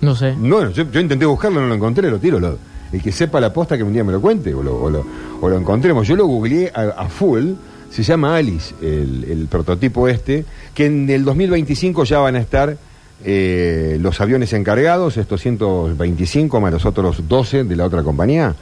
No 0.00 0.14
sé. 0.16 0.34
No, 0.34 0.70
yo, 0.70 0.90
yo 0.90 1.00
intenté 1.00 1.26
buscarlo, 1.26 1.60
no 1.60 1.66
lo 1.68 1.74
encontré, 1.74 2.10
lo 2.10 2.18
tiro. 2.18 2.40
Lo- 2.40 2.71
el 2.92 3.02
que 3.02 3.12
sepa 3.12 3.40
la 3.40 3.52
posta 3.52 3.76
que 3.76 3.82
un 3.82 3.92
día 3.92 4.04
me 4.04 4.12
lo 4.12 4.20
cuente 4.20 4.52
o 4.54 4.62
lo, 4.62 4.76
o 4.82 4.90
lo- 4.90 5.58
encontremos. 5.58 6.06
Yo 6.06 6.14
lo 6.16 6.26
googleé 6.26 6.70
a, 6.74 6.82
a 7.02 7.08
full, 7.08 7.52
se 7.90 8.02
llama 8.02 8.36
Alice, 8.36 8.74
el, 8.82 9.24
el 9.30 9.46
prototipo 9.48 10.08
este, 10.08 10.44
que 10.74 10.86
en 10.86 11.08
el 11.10 11.24
2025 11.24 12.04
ya 12.04 12.18
van 12.18 12.36
a 12.36 12.40
estar 12.40 12.76
eh, 13.24 13.98
los 14.00 14.20
aviones 14.20 14.52
encargados, 14.52 15.16
estos 15.16 15.40
125 15.42 16.60
más 16.60 16.72
los 16.72 16.84
otros 16.86 17.28
12 17.28 17.64
de 17.64 17.76
la 17.76 17.84
otra 17.86 18.02
compañía, 18.02 18.54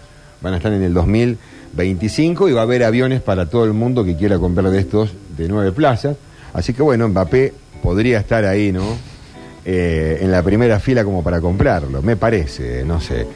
van 0.42 0.54
a 0.54 0.56
estar 0.58 0.72
en 0.72 0.82
el 0.82 0.92
2025 0.94 2.48
y 2.48 2.52
va 2.52 2.60
a 2.60 2.64
haber 2.64 2.84
aviones 2.84 3.20
para 3.22 3.46
todo 3.46 3.64
el 3.64 3.72
mundo 3.72 4.04
que 4.04 4.16
quiera 4.16 4.38
comprar 4.38 4.70
de 4.70 4.80
estos 4.80 5.10
de 5.36 5.48
nueve 5.48 5.72
plazas. 5.72 6.16
Así 6.52 6.72
que 6.74 6.82
bueno, 6.82 7.08
Mbappé 7.08 7.52
podría 7.82 8.18
estar 8.18 8.44
ahí, 8.44 8.72
¿no? 8.72 8.84
Eh, 9.64 10.18
en 10.22 10.30
la 10.30 10.42
primera 10.42 10.80
fila 10.80 11.04
como 11.04 11.22
para 11.22 11.40
comprarlo, 11.40 12.02
me 12.02 12.16
parece, 12.16 12.82
no 12.84 13.00
sé. 13.00 13.26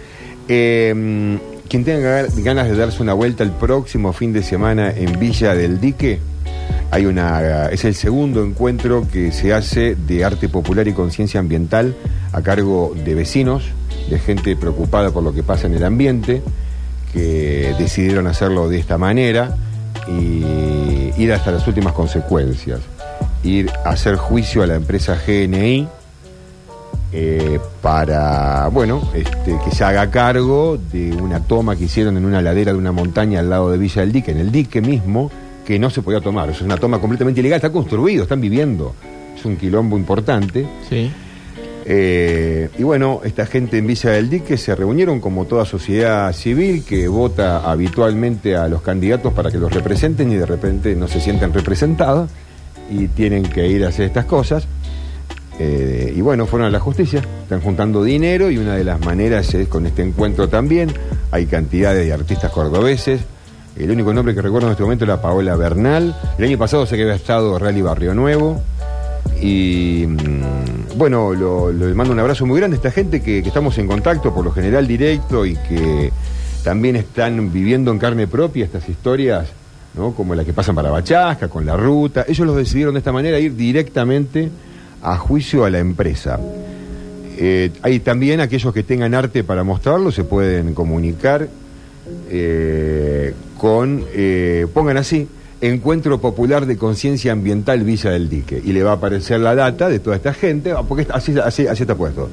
Eh, 0.48 1.38
quien 1.68 1.84
tenga 1.84 2.22
ganas 2.36 2.68
de 2.68 2.76
darse 2.76 3.02
una 3.02 3.14
vuelta 3.14 3.42
el 3.42 3.50
próximo 3.50 4.12
fin 4.12 4.32
de 4.32 4.42
semana 4.42 4.90
en 4.90 5.18
Villa 5.18 5.54
del 5.54 5.80
Dique, 5.80 6.20
hay 6.90 7.06
una, 7.06 7.70
es 7.70 7.84
el 7.84 7.96
segundo 7.96 8.44
encuentro 8.44 9.08
que 9.10 9.32
se 9.32 9.52
hace 9.52 9.96
de 9.96 10.24
arte 10.24 10.48
popular 10.48 10.86
y 10.86 10.92
conciencia 10.92 11.40
ambiental 11.40 11.96
a 12.32 12.42
cargo 12.42 12.94
de 13.04 13.16
vecinos, 13.16 13.64
de 14.08 14.18
gente 14.20 14.54
preocupada 14.54 15.10
por 15.10 15.24
lo 15.24 15.34
que 15.34 15.42
pasa 15.42 15.66
en 15.66 15.74
el 15.74 15.84
ambiente, 15.84 16.42
que 17.12 17.74
decidieron 17.78 18.28
hacerlo 18.28 18.68
de 18.68 18.78
esta 18.78 18.98
manera 18.98 19.56
y 20.06 21.12
ir 21.20 21.32
hasta 21.32 21.50
las 21.50 21.66
últimas 21.66 21.92
consecuencias. 21.94 22.80
Ir 23.42 23.70
a 23.84 23.90
hacer 23.90 24.16
juicio 24.16 24.62
a 24.62 24.66
la 24.68 24.76
empresa 24.76 25.18
GNI 25.26 25.88
eh, 27.16 27.60
para, 27.80 28.66
bueno, 28.72 29.08
este, 29.14 29.56
que 29.64 29.70
se 29.70 29.84
haga 29.84 30.10
cargo 30.10 30.76
de 30.92 31.12
una 31.12 31.38
toma 31.38 31.76
que 31.76 31.84
hicieron 31.84 32.16
en 32.16 32.24
una 32.24 32.42
ladera 32.42 32.72
de 32.72 32.78
una 32.78 32.90
montaña 32.90 33.38
al 33.38 33.50
lado 33.50 33.70
de 33.70 33.78
Villa 33.78 34.00
del 34.00 34.10
Dique, 34.10 34.32
en 34.32 34.38
el 34.38 34.50
dique 34.50 34.80
mismo, 34.80 35.30
que 35.64 35.78
no 35.78 35.90
se 35.90 36.02
podía 36.02 36.20
tomar. 36.20 36.50
Es 36.50 36.60
una 36.60 36.76
toma 36.76 36.98
completamente 36.98 37.38
ilegal, 37.38 37.58
está 37.58 37.70
construido, 37.70 38.24
están 38.24 38.40
viviendo. 38.40 38.96
Es 39.36 39.44
un 39.44 39.56
quilombo 39.56 39.96
importante. 39.96 40.66
Sí. 40.88 41.08
Eh, 41.86 42.68
y 42.76 42.82
bueno, 42.82 43.20
esta 43.22 43.46
gente 43.46 43.78
en 43.78 43.86
Villa 43.86 44.10
del 44.10 44.28
Dique 44.28 44.56
se 44.56 44.74
reunieron 44.74 45.20
como 45.20 45.44
toda 45.44 45.64
sociedad 45.64 46.32
civil 46.32 46.82
que 46.84 47.06
vota 47.06 47.70
habitualmente 47.70 48.56
a 48.56 48.66
los 48.66 48.82
candidatos 48.82 49.32
para 49.32 49.52
que 49.52 49.58
los 49.58 49.72
representen 49.72 50.32
y 50.32 50.34
de 50.34 50.46
repente 50.46 50.96
no 50.96 51.06
se 51.06 51.20
sienten 51.20 51.52
representados 51.52 52.28
y 52.90 53.06
tienen 53.06 53.44
que 53.44 53.68
ir 53.68 53.84
a 53.84 53.88
hacer 53.90 54.06
estas 54.06 54.24
cosas. 54.24 54.66
Eh, 55.58 56.12
y 56.16 56.20
bueno, 56.20 56.46
fueron 56.46 56.66
a 56.66 56.70
la 56.70 56.80
justicia, 56.80 57.22
están 57.42 57.60
juntando 57.60 58.02
dinero 58.02 58.50
y 58.50 58.58
una 58.58 58.74
de 58.74 58.82
las 58.84 59.00
maneras 59.04 59.54
es 59.54 59.68
con 59.68 59.86
este 59.86 60.02
encuentro 60.02 60.48
también. 60.48 60.90
Hay 61.30 61.46
cantidades 61.46 62.06
de 62.06 62.12
artistas 62.12 62.50
cordobeses. 62.50 63.20
El 63.76 63.90
único 63.90 64.12
nombre 64.12 64.34
que 64.34 64.42
recuerdo 64.42 64.68
en 64.68 64.72
este 64.72 64.82
momento 64.84 65.04
era 65.04 65.20
Paola 65.22 65.56
Bernal. 65.56 66.14
El 66.38 66.44
año 66.44 66.58
pasado 66.58 66.86
sé 66.86 66.96
que 66.96 67.02
había 67.02 67.14
estado 67.14 67.58
Rally 67.58 67.82
Barrio 67.82 68.14
Nuevo. 68.14 68.60
Y 69.40 70.04
mm, 70.06 70.96
bueno, 70.98 71.32
lo, 71.34 71.72
lo- 71.72 71.88
le 71.88 71.94
mando 71.94 72.12
un 72.12 72.20
abrazo 72.20 72.46
muy 72.46 72.58
grande 72.58 72.76
a 72.76 72.78
esta 72.78 72.90
gente 72.90 73.20
que, 73.22 73.42
que 73.42 73.48
estamos 73.48 73.76
en 73.78 73.86
contacto 73.86 74.32
por 74.34 74.44
lo 74.44 74.52
general 74.52 74.86
directo 74.86 75.44
y 75.46 75.54
que 75.56 76.12
también 76.62 76.96
están 76.96 77.52
viviendo 77.52 77.90
en 77.90 77.98
carne 77.98 78.26
propia 78.26 78.64
estas 78.64 78.88
historias, 78.88 79.48
¿no? 79.94 80.12
como 80.14 80.34
la 80.34 80.44
que 80.44 80.52
pasan 80.52 80.74
para 80.74 80.90
Bachasca, 80.90 81.48
con 81.48 81.66
la 81.66 81.76
ruta. 81.76 82.24
Ellos 82.28 82.46
los 82.46 82.56
decidieron 82.56 82.94
de 82.94 82.98
esta 82.98 83.12
manera 83.12 83.38
ir 83.38 83.54
directamente 83.56 84.48
a 85.04 85.16
juicio 85.18 85.64
a 85.64 85.70
la 85.70 85.78
empresa. 85.78 86.40
Eh, 87.36 87.70
hay 87.82 88.00
también 88.00 88.40
aquellos 88.40 88.72
que 88.72 88.82
tengan 88.82 89.14
arte 89.14 89.44
para 89.44 89.62
mostrarlo, 89.62 90.10
se 90.10 90.24
pueden 90.24 90.74
comunicar 90.74 91.48
eh, 92.30 93.34
con, 93.58 94.04
eh, 94.14 94.66
pongan 94.72 94.96
así, 94.96 95.28
Encuentro 95.60 96.20
Popular 96.20 96.66
de 96.66 96.76
Conciencia 96.76 97.32
Ambiental 97.32 97.84
Villa 97.84 98.10
del 98.10 98.28
Dique. 98.28 98.60
Y 98.64 98.72
le 98.72 98.82
va 98.82 98.92
a 98.92 98.94
aparecer 98.94 99.40
la 99.40 99.54
data 99.54 99.88
de 99.88 99.98
toda 99.98 100.16
esta 100.16 100.34
gente, 100.34 100.72
ah, 100.72 100.82
porque 100.86 101.06
así, 101.10 101.34
así, 101.38 101.66
así 101.66 101.82
está 101.82 101.94
puesto 101.94 102.28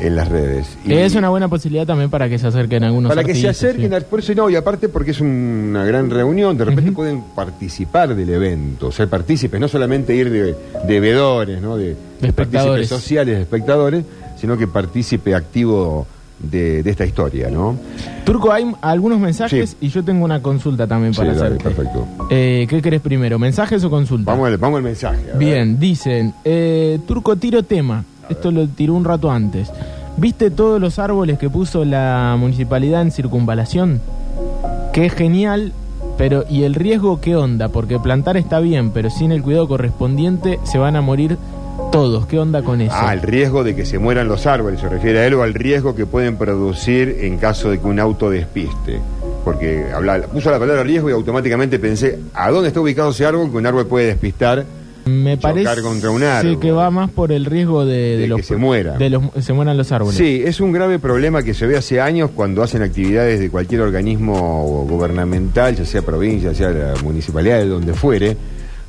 en 0.00 0.16
las 0.16 0.28
redes. 0.28 0.66
Y- 0.84 0.92
es 0.92 1.14
una 1.14 1.28
buena 1.28 1.48
posibilidad 1.48 1.86
también 1.86 2.10
para 2.10 2.28
que 2.28 2.38
se 2.38 2.46
acerquen 2.46 2.82
algunos 2.84 3.08
para 3.10 3.22
que 3.24 3.34
se 3.34 3.46
artistas, 3.48 3.56
acerquen, 3.70 3.90
sí. 3.90 3.94
a- 3.96 4.00
por 4.00 4.18
eso 4.20 4.34
no, 4.34 4.50
y 4.50 4.56
aparte 4.56 4.88
porque 4.88 5.12
es 5.12 5.20
una 5.20 5.84
gran 5.84 6.10
reunión, 6.10 6.56
de 6.56 6.64
repente 6.64 6.92
pueden 6.92 7.22
participar 7.34 8.14
del 8.14 8.28
evento, 8.30 8.90
ser 8.92 9.08
partícipes, 9.08 9.60
no 9.60 9.68
solamente 9.68 10.14
ir 10.14 10.30
de, 10.30 10.54
de 10.86 11.00
¿no? 11.60 11.76
de, 11.76 11.84
de 12.20 12.28
espectadores. 12.28 12.34
partícipes 12.34 12.88
sociales, 12.88 13.36
de 13.36 13.42
espectadores, 13.42 14.04
sino 14.40 14.56
que 14.58 14.66
partícipe 14.66 15.34
activo 15.34 16.06
de, 16.38 16.82
de 16.82 16.90
esta 16.90 17.06
historia, 17.06 17.48
¿no? 17.48 17.76
Turco, 18.24 18.52
hay 18.52 18.66
algunos 18.82 19.20
mensajes 19.20 19.70
Sí. 19.70 19.76
y 19.86 19.88
yo 19.88 20.02
tengo 20.02 20.24
una 20.24 20.42
consulta 20.42 20.86
también 20.86 21.14
Sí, 21.14 21.18
para 21.20 21.32
dale, 21.34 21.56
hacerte. 21.56 21.64
perfecto. 21.64 22.06
Eh, 22.30 22.66
¿Qué 22.68 22.82
querés 22.82 23.00
primero, 23.00 23.38
mensajes 23.38 23.82
o 23.84 23.90
consulta? 23.90 24.32
Vamos 24.32 24.48
al, 24.48 24.56
vamos 24.58 24.78
al 24.78 24.82
mensaje. 24.82 25.20
a 25.32 25.36
ver. 25.36 25.38
Bien, 25.38 25.78
dicen, 25.78 26.34
eh, 26.44 26.98
Turco 27.06 27.36
tiro 27.36 27.62
tema, 27.62 28.04
esto 28.28 28.50
lo 28.50 28.66
tiró 28.68 28.94
un 28.94 29.04
rato 29.04 29.30
antes. 29.30 29.70
¿Viste 30.16 30.50
todos 30.50 30.80
los 30.80 30.98
árboles 30.98 31.38
que 31.38 31.50
puso 31.50 31.84
la 31.84 32.36
municipalidad 32.38 33.02
en 33.02 33.10
circunvalación? 33.10 34.00
Es 34.94 35.12
genial, 35.12 35.72
pero 36.16 36.44
¿y 36.48 36.62
el 36.62 36.74
riesgo 36.74 37.20
qué 37.20 37.34
onda? 37.34 37.68
Porque 37.68 37.98
plantar 37.98 38.36
está 38.36 38.60
bien, 38.60 38.90
pero 38.90 39.10
sin 39.10 39.32
el 39.32 39.42
cuidado 39.42 39.66
correspondiente 39.66 40.60
se 40.62 40.78
van 40.78 40.94
a 40.94 41.00
morir 41.00 41.36
todos. 41.90 42.26
¿Qué 42.26 42.38
onda 42.38 42.62
con 42.62 42.80
eso? 42.80 42.94
Ah, 42.96 43.12
el 43.12 43.22
riesgo 43.22 43.64
de 43.64 43.74
que 43.74 43.84
se 43.84 43.98
mueran 43.98 44.28
los 44.28 44.46
árboles, 44.46 44.80
se 44.80 44.88
refiere 44.88 45.18
a 45.18 45.26
él 45.26 45.34
o 45.34 45.42
al 45.42 45.52
riesgo 45.52 45.96
que 45.96 46.06
pueden 46.06 46.36
producir 46.36 47.18
en 47.22 47.38
caso 47.38 47.70
de 47.70 47.80
que 47.80 47.86
un 47.86 47.98
auto 47.98 48.30
despiste. 48.30 49.00
Porque 49.44 49.84
puso 50.32 50.50
la 50.50 50.58
palabra 50.58 50.84
riesgo 50.84 51.10
y 51.10 51.12
automáticamente 51.12 51.78
pensé, 51.78 52.20
¿a 52.32 52.50
dónde 52.50 52.68
está 52.68 52.80
ubicado 52.80 53.10
ese 53.10 53.26
árbol 53.26 53.50
que 53.50 53.56
un 53.56 53.66
árbol 53.66 53.86
puede 53.86 54.06
despistar? 54.06 54.64
Me 55.06 55.36
parece 55.36 55.82
contra 55.82 56.10
un 56.10 56.22
árbol. 56.22 56.60
que 56.60 56.72
va 56.72 56.90
más 56.90 57.10
por 57.10 57.30
el 57.32 57.44
riesgo 57.44 57.84
de, 57.84 57.94
de 57.94 58.16
De 58.18 58.26
los 58.28 58.38
que 58.38 58.42
se 58.46 58.56
muera. 58.56 58.96
de 58.96 59.10
los 59.10 59.22
se 59.40 59.52
mueran 59.52 59.76
los 59.76 59.92
árboles. 59.92 60.16
Sí, 60.16 60.42
es 60.44 60.60
un 60.60 60.72
grave 60.72 60.98
problema 60.98 61.42
que 61.42 61.54
se 61.54 61.66
ve 61.66 61.76
hace 61.76 62.00
años 62.00 62.30
cuando 62.34 62.62
hacen 62.62 62.82
actividades 62.82 63.40
de 63.40 63.50
cualquier 63.50 63.82
organismo 63.82 64.86
gubernamental, 64.88 65.76
ya 65.76 65.84
sea 65.84 66.02
provincia, 66.02 66.52
ya 66.52 66.56
sea 66.56 66.70
la 66.70 67.02
municipalidad, 67.02 67.58
de 67.58 67.66
donde 67.68 67.92
fuere. 67.94 68.36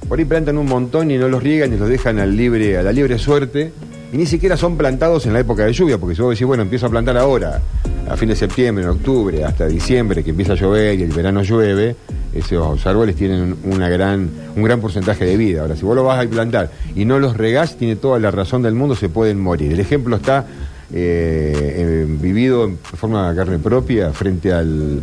Por 0.08 0.20
ahí 0.20 0.26
plantan 0.26 0.58
un 0.58 0.68
montón 0.68 1.10
y 1.10 1.18
no 1.18 1.28
los 1.28 1.42
riegan 1.42 1.74
y 1.74 1.78
los 1.78 1.90
dejan 1.90 2.20
al 2.20 2.36
libre, 2.38 2.78
a 2.78 2.84
la 2.84 2.92
libre 2.92 3.18
suerte. 3.18 3.72
Y 4.14 4.18
ni 4.18 4.26
siquiera 4.26 4.56
son 4.56 4.78
plantados 4.78 5.26
en 5.26 5.34
la 5.34 5.40
época 5.40 5.66
de 5.66 5.74
lluvia, 5.74 5.98
porque 5.98 6.16
si 6.16 6.22
vos 6.22 6.32
decís, 6.32 6.46
bueno, 6.46 6.64
empiezo 6.64 6.86
a 6.86 6.90
plantar 6.90 7.18
ahora, 7.18 7.60
a 8.08 8.16
fin 8.16 8.30
de 8.30 8.36
septiembre, 8.36 8.84
en 8.84 8.92
octubre, 8.92 9.44
hasta 9.44 9.66
diciembre, 9.66 10.24
que 10.24 10.30
empieza 10.30 10.54
a 10.54 10.56
llover 10.56 11.00
y 11.00 11.04
el 11.04 11.12
verano 11.12 11.42
llueve, 11.42 11.96
esos 12.34 12.86
árboles 12.86 13.16
tienen 13.16 13.58
gran, 13.66 14.30
un 14.56 14.64
gran 14.64 14.80
porcentaje 14.80 15.26
de 15.26 15.38
vida. 15.38 15.62
Ahora, 15.62 15.76
si 15.76 15.84
vos 15.84 15.96
lo 15.96 16.04
vas 16.04 16.24
a 16.24 16.30
plantar 16.30 16.70
y 16.96 17.06
no 17.06 17.20
los 17.20 17.36
regás, 17.36 17.78
tiene 17.78 17.96
toda 17.96 18.20
la 18.20 18.30
razón 18.30 18.62
del 18.62 18.76
mundo, 18.76 18.96
se 18.96 19.10
pueden 19.10 19.40
morir. 19.40 19.72
El 19.74 19.80
ejemplo 19.80 20.18
está 20.18 20.46
eh, 20.94 21.76
eh, 21.78 22.06
vivido 22.08 22.66
en 22.66 22.78
forma 22.78 23.30
de 23.32 23.36
carne 23.36 23.60
propia 23.60 24.12
frente 24.12 24.54
al 24.54 25.02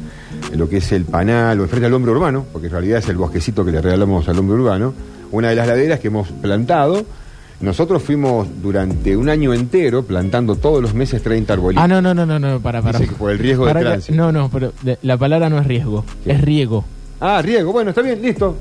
lo 0.56 0.68
que 0.68 0.78
es 0.78 0.92
el 0.92 1.04
panal 1.04 1.60
o 1.60 1.66
frente 1.68 1.86
al 1.86 1.94
hombre 1.94 2.12
urbano, 2.12 2.46
porque 2.52 2.66
en 2.66 2.72
realidad 2.72 2.98
es 2.98 3.08
el 3.08 3.16
bosquecito 3.16 3.64
que 3.64 3.72
le 3.72 3.80
regalamos 3.80 4.28
al 4.28 4.38
hombre 4.38 4.56
urbano, 4.58 4.94
una 5.30 5.48
de 5.50 5.56
las 5.56 5.66
laderas 5.66 6.00
que 6.00 6.08
hemos 6.08 6.28
plantado. 6.28 7.04
Nosotros 7.60 8.02
fuimos 8.02 8.48
durante 8.60 9.16
un 9.16 9.28
año 9.28 9.54
entero 9.54 10.02
plantando 10.02 10.56
todos 10.56 10.82
los 10.82 10.94
meses 10.94 11.22
30 11.22 11.52
arbolitos. 11.52 11.84
Ah, 11.84 11.86
no, 11.86 12.02
no, 12.02 12.12
no, 12.12 12.26
no, 12.26 12.38
no, 12.38 12.58
para, 12.60 12.82
para. 12.82 12.98
Dice 12.98 13.10
que 13.12 13.16
por 13.16 13.30
el 13.30 13.38
riesgo 13.38 13.64
de 13.66 13.70
Para 13.70 13.80
que- 13.80 13.86
tránsito. 13.86 14.16
No, 14.16 14.32
no, 14.32 14.50
pero 14.50 14.72
de- 14.82 14.98
la 15.02 15.16
palabra 15.16 15.48
no 15.48 15.58
es 15.60 15.66
riesgo, 15.66 16.04
¿Qué? 16.24 16.32
es 16.32 16.40
riego. 16.40 16.84
Ah, 17.20 17.40
riego, 17.40 17.72
bueno, 17.72 17.90
está 17.90 18.02
bien, 18.02 18.20
listo. 18.20 18.56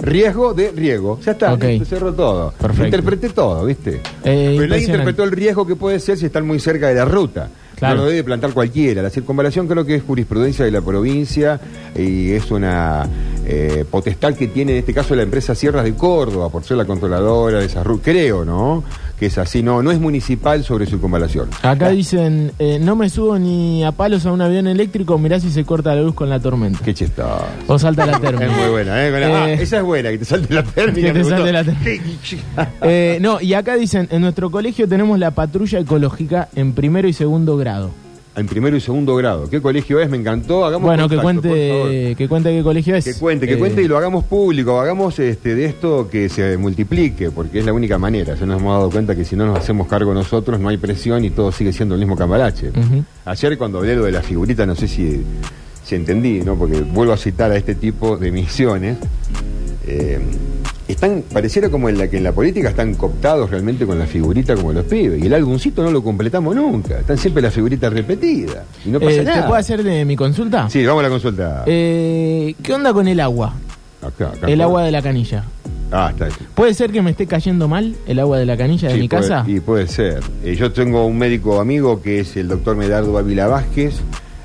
Riesgo 0.00 0.54
de 0.54 0.70
riego. 0.70 1.18
Ya 1.24 1.32
está, 1.32 1.54
Ok. 1.54 1.64
listo, 1.64 1.84
cerró 1.84 2.12
todo. 2.14 2.52
Perfecto. 2.52 2.84
Interpreté 2.84 3.28
todo, 3.30 3.64
¿viste? 3.64 4.00
Eh, 4.24 4.54
Pero 4.56 4.68
nadie 4.68 4.84
interpretó 4.84 5.24
el 5.24 5.32
riesgo 5.32 5.66
que 5.66 5.76
puede 5.76 5.98
ser 5.98 6.16
si 6.16 6.26
están 6.26 6.46
muy 6.46 6.60
cerca 6.60 6.88
de 6.88 6.94
la 6.94 7.04
ruta. 7.04 7.48
Claro. 7.76 7.96
No 7.96 8.02
lo 8.04 8.08
debe 8.10 8.24
plantar 8.24 8.52
cualquiera. 8.52 9.02
La 9.02 9.10
circunvalación 9.10 9.68
creo 9.68 9.84
que 9.84 9.94
es 9.96 10.02
jurisprudencia 10.02 10.64
de 10.64 10.70
la 10.72 10.80
provincia 10.80 11.60
y 11.96 12.32
es 12.32 12.50
una 12.50 13.08
eh, 13.46 13.84
potestad 13.88 14.34
que 14.34 14.48
tiene 14.48 14.72
en 14.72 14.78
este 14.78 14.92
caso 14.92 15.14
la 15.14 15.22
empresa 15.22 15.54
Sierras 15.54 15.84
de 15.84 15.94
Córdoba, 15.94 16.48
por 16.48 16.64
ser 16.64 16.76
la 16.76 16.84
controladora 16.84 17.60
de 17.60 17.66
esa 17.66 17.84
ruta. 17.84 18.02
Creo, 18.10 18.44
¿no? 18.44 18.82
Que 19.18 19.26
es 19.26 19.38
así, 19.38 19.62
no, 19.62 19.82
no 19.82 19.90
es 19.90 19.98
municipal 20.00 20.62
sobre 20.64 20.86
circunvalación. 20.86 21.48
Acá 21.62 21.88
dicen, 21.90 22.52
eh, 22.58 22.78
no 22.80 22.94
me 22.96 23.08
subo 23.10 23.38
ni 23.38 23.82
a 23.84 23.92
palos 23.92 24.24
a 24.26 24.32
un 24.32 24.40
avión 24.40 24.66
eléctrico, 24.66 25.18
mirá 25.18 25.40
si 25.40 25.50
se 25.50 25.64
corta 25.64 25.94
la 25.94 26.02
luz 26.02 26.14
con 26.14 26.28
la 26.30 26.38
tormenta. 26.40 26.78
Qué 26.84 26.94
chistoso. 26.94 27.44
O 27.66 27.78
salta 27.78 28.06
la 28.06 28.12
Es 28.16 28.20
térmica. 28.20 28.50
muy 28.52 28.70
buena, 28.70 29.04
¿eh? 29.06 29.10
La- 29.10 29.44
ah, 29.44 29.50
Eh, 29.50 29.58
esa 29.60 29.78
es 29.78 29.82
buena, 29.82 30.10
que 30.10 30.18
te 30.18 30.24
salte 30.24 30.54
la 30.54 30.62
térmica. 30.62 31.12
Que 31.12 31.18
te 31.20 31.24
salte 31.24 31.52
la 31.52 31.64
térmica. 31.64 32.70
Eh, 32.82 33.18
no, 33.20 33.40
y 33.40 33.54
acá 33.54 33.74
dicen, 33.76 34.08
en 34.10 34.20
nuestro 34.22 34.50
colegio 34.50 34.88
tenemos 34.88 35.18
la 35.18 35.32
patrulla 35.32 35.80
ecológica 35.80 36.48
en 36.54 36.72
primero 36.72 37.08
y 37.08 37.12
segundo 37.12 37.56
grado. 37.56 37.90
En 38.38 38.46
primero 38.46 38.76
y 38.76 38.80
segundo 38.80 39.16
grado. 39.16 39.50
¿Qué 39.50 39.60
colegio 39.60 39.98
es? 40.00 40.08
Me 40.08 40.16
encantó. 40.16 40.64
Hagamos 40.64 40.86
bueno, 40.86 41.08
que 41.08 41.16
contacto, 41.16 41.48
cuente, 41.48 42.14
que 42.16 42.28
cuente 42.28 42.56
qué 42.56 42.62
colegio 42.62 42.94
es. 42.94 43.04
Que 43.04 43.14
cuente, 43.14 43.46
que 43.46 43.54
Eh, 43.54 43.58
cuente 43.58 43.82
y 43.82 43.88
lo 43.88 43.98
hagamos 43.98 44.24
público, 44.24 44.80
hagamos 44.80 45.18
este, 45.18 45.54
de 45.56 45.64
esto 45.64 46.08
que 46.08 46.28
se 46.28 46.56
multiplique, 46.56 47.30
porque 47.32 47.58
es 47.58 47.66
la 47.66 47.72
única 47.72 47.98
manera. 47.98 48.34
Ya 48.36 48.46
nos 48.46 48.60
hemos 48.60 48.74
dado 48.78 48.90
cuenta 48.90 49.16
que 49.16 49.24
si 49.24 49.34
no 49.34 49.44
nos 49.46 49.58
hacemos 49.58 49.88
cargo 49.88 50.14
nosotros, 50.14 50.60
no 50.60 50.68
hay 50.68 50.76
presión 50.76 51.24
y 51.24 51.30
todo 51.30 51.50
sigue 51.50 51.72
siendo 51.72 51.94
el 51.96 52.00
mismo 52.00 52.16
cambalache. 52.16 52.70
Ayer 53.24 53.58
cuando 53.58 53.78
hablé 53.78 53.96
lo 53.96 54.04
de 54.04 54.12
la 54.12 54.22
figurita, 54.22 54.64
no 54.66 54.76
sé 54.76 54.86
si, 54.86 55.20
si 55.82 55.94
entendí, 55.96 56.40
¿no? 56.40 56.54
Porque 56.54 56.80
vuelvo 56.82 57.12
a 57.12 57.16
citar 57.16 57.50
a 57.50 57.56
este 57.56 57.74
tipo 57.74 58.16
de 58.16 58.30
misiones. 58.30 58.98
eh, 59.86 60.20
están, 60.92 61.22
pareciera 61.32 61.68
como 61.68 61.88
en 61.88 61.98
la 61.98 62.08
que 62.08 62.16
en 62.18 62.24
la 62.24 62.32
política 62.32 62.70
están 62.70 62.94
cooptados 62.94 63.50
realmente 63.50 63.84
con 63.86 63.98
la 63.98 64.06
figurita 64.06 64.54
como 64.56 64.72
los 64.72 64.84
pibes. 64.84 65.22
Y 65.22 65.26
el 65.26 65.34
álbumcito 65.34 65.82
no 65.82 65.90
lo 65.90 66.02
completamos 66.02 66.54
nunca. 66.56 66.98
Están 67.00 67.18
siempre 67.18 67.42
las 67.42 67.52
figuritas 67.54 67.92
repetidas. 67.92 68.64
Y 68.84 68.90
no 68.90 68.98
pasa 69.00 69.12
eh, 69.12 69.24
nada. 69.24 69.40
¿Te 69.42 69.46
puedo 69.46 69.60
hacer 69.60 69.82
de 69.82 70.04
mi 70.04 70.16
consulta? 70.16 70.68
Sí, 70.70 70.84
vamos 70.86 71.00
a 71.00 71.02
la 71.04 71.10
consulta. 71.10 71.62
Eh, 71.66 72.54
¿Qué 72.62 72.72
onda 72.72 72.92
con 72.92 73.06
el 73.08 73.20
agua? 73.20 73.54
Acá, 74.02 74.28
acá. 74.28 74.46
El 74.46 74.60
agua 74.60 74.82
de 74.84 74.92
la 74.92 75.02
canilla. 75.02 75.44
Ah, 75.90 76.10
está. 76.12 76.28
¿Puede 76.54 76.74
ser 76.74 76.92
que 76.92 77.00
me 77.02 77.10
esté 77.12 77.26
cayendo 77.26 77.66
mal 77.66 77.94
el 78.06 78.18
agua 78.18 78.38
de 78.38 78.44
la 78.46 78.56
canilla 78.56 78.88
de 78.88 78.94
Sí, 78.94 79.00
mi 79.00 79.08
puede- 79.08 79.22
casa? 79.28 79.44
Y 79.46 79.60
puede 79.60 79.86
ser. 79.88 80.20
Eh, 80.44 80.54
yo 80.54 80.70
tengo 80.72 81.06
un 81.06 81.16
médico 81.18 81.60
amigo 81.60 82.00
que 82.02 82.20
es 82.20 82.36
el 82.36 82.48
doctor 82.48 82.76
Medardo 82.76 83.16
Ávila 83.16 83.46
Vázquez, 83.46 83.94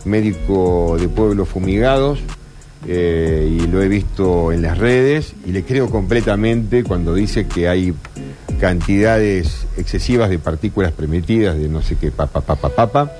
médico 0.05 0.97
de 0.99 1.07
pueblos 1.09 1.49
fumigados, 1.49 2.19
eh, 2.87 3.59
y 3.61 3.67
lo 3.67 3.81
he 3.81 3.87
visto 3.87 4.51
en 4.51 4.61
las 4.61 4.77
redes, 4.77 5.33
y 5.45 5.51
le 5.51 5.63
creo 5.63 5.89
completamente 5.89 6.83
cuando 6.83 7.13
dice 7.13 7.47
que 7.47 7.69
hay 7.69 7.93
cantidades 8.59 9.65
excesivas 9.77 10.29
de 10.29 10.39
partículas 10.39 10.91
permitidas 10.91 11.57
de 11.57 11.69
no 11.69 11.81
sé 11.81 11.95
qué, 11.95 12.11
papa, 12.11 12.41
papa, 12.41 12.69
papa, 12.69 13.11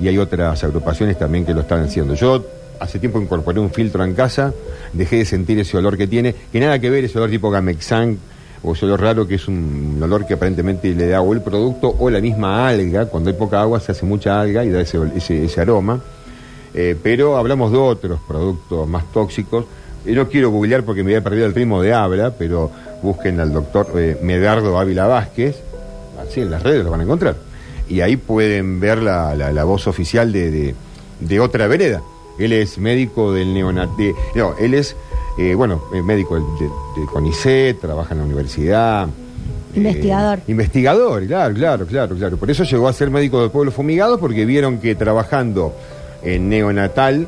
y 0.00 0.08
hay 0.08 0.18
otras 0.18 0.62
agrupaciones 0.64 1.18
también 1.18 1.44
que 1.44 1.54
lo 1.54 1.62
están 1.62 1.82
haciendo. 1.82 2.14
Yo 2.14 2.44
hace 2.80 2.98
tiempo 2.98 3.20
incorporé 3.20 3.60
un 3.60 3.70
filtro 3.70 4.04
en 4.04 4.14
casa, 4.14 4.52
dejé 4.92 5.16
de 5.16 5.24
sentir 5.24 5.58
ese 5.58 5.76
olor 5.76 5.96
que 5.96 6.06
tiene, 6.06 6.34
que 6.52 6.60
nada 6.60 6.78
que 6.78 6.90
ver 6.90 7.04
ese 7.04 7.18
olor 7.18 7.30
tipo 7.30 7.50
Gamexan 7.50 8.18
o 8.62 8.72
ese 8.72 8.86
olor 8.86 9.00
raro 9.00 9.26
que 9.26 9.36
es 9.36 9.48
un 9.48 9.98
olor 10.02 10.26
que 10.26 10.34
aparentemente 10.34 10.92
le 10.94 11.08
da 11.08 11.20
o 11.20 11.32
el 11.32 11.40
producto 11.40 11.94
o 11.98 12.10
la 12.10 12.20
misma 12.20 12.68
alga, 12.68 13.06
cuando 13.06 13.30
hay 13.30 13.36
poca 13.36 13.60
agua 13.60 13.80
se 13.80 13.92
hace 13.92 14.04
mucha 14.04 14.40
alga 14.40 14.64
y 14.64 14.70
da 14.70 14.80
ese, 14.80 14.98
ese, 15.16 15.44
ese 15.44 15.60
aroma. 15.60 16.00
Eh, 16.76 16.94
pero 17.02 17.36
hablamos 17.38 17.72
de 17.72 17.78
otros 17.78 18.20
productos 18.28 18.86
más 18.86 19.04
tóxicos. 19.12 19.64
Y 20.04 20.12
no 20.12 20.28
quiero 20.28 20.50
googlear 20.50 20.84
porque 20.84 21.02
me 21.02 21.10
había 21.10 21.24
perdido 21.24 21.46
el 21.46 21.54
ritmo 21.54 21.82
de 21.82 21.92
habla, 21.94 22.34
pero 22.38 22.70
busquen 23.02 23.40
al 23.40 23.52
doctor 23.52 23.88
eh, 23.96 24.16
Medardo 24.22 24.78
Ávila 24.78 25.06
Vázquez, 25.06 25.56
así 26.22 26.42
en 26.42 26.50
las 26.50 26.62
redes 26.62 26.84
lo 26.84 26.90
van 26.92 27.00
a 27.00 27.02
encontrar. 27.04 27.36
Y 27.88 28.00
ahí 28.02 28.16
pueden 28.16 28.78
ver 28.78 28.98
la, 29.02 29.34
la- 29.34 29.52
la 29.52 29.64
voz 29.64 29.86
oficial 29.86 30.32
de, 30.32 30.50
de- 30.50 30.74
de 31.20 31.40
otra 31.40 31.66
vereda. 31.66 32.02
Él 32.38 32.52
es 32.52 32.78
médico 32.78 33.32
del 33.32 33.54
neonat... 33.54 33.88
de- 33.96 34.14
no, 34.34 34.54
él 34.58 34.74
es, 34.74 34.94
eh, 35.38 35.54
bueno, 35.54 35.82
eh, 35.94 36.02
médico 36.02 36.34
del- 36.34 36.44
de, 36.44 37.06
CONICET, 37.10 37.80
trabaja 37.80 38.12
en 38.14 38.18
la 38.20 38.24
universidad. 38.26 39.08
eh, 39.08 39.78
Investigador. 39.78 40.40
investigador, 40.46 41.26
claro, 41.26 41.54
claro, 41.54 41.86
claro, 41.86 42.14
claro. 42.16 42.36
Por 42.36 42.50
eso 42.50 42.62
llegó 42.64 42.86
a 42.88 42.92
ser 42.92 43.10
médico 43.10 43.42
de 43.42 43.48
pueblos 43.48 43.74
fumigados, 43.74 44.20
porque 44.20 44.44
vieron 44.44 44.78
que 44.78 44.94
trabajando 44.94 45.72
en 46.34 46.48
neonatal, 46.48 47.26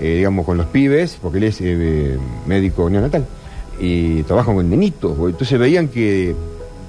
eh, 0.00 0.16
digamos, 0.16 0.44
con 0.46 0.56
los 0.58 0.66
pibes, 0.66 1.18
porque 1.20 1.38
él 1.38 1.44
es 1.44 1.58
eh, 1.60 2.16
médico 2.46 2.88
neonatal, 2.90 3.24
y 3.80 4.22
trabaja 4.24 4.52
con 4.54 4.68
nenitos. 4.68 5.16
Entonces 5.18 5.58
veían 5.58 5.88
que 5.88 6.34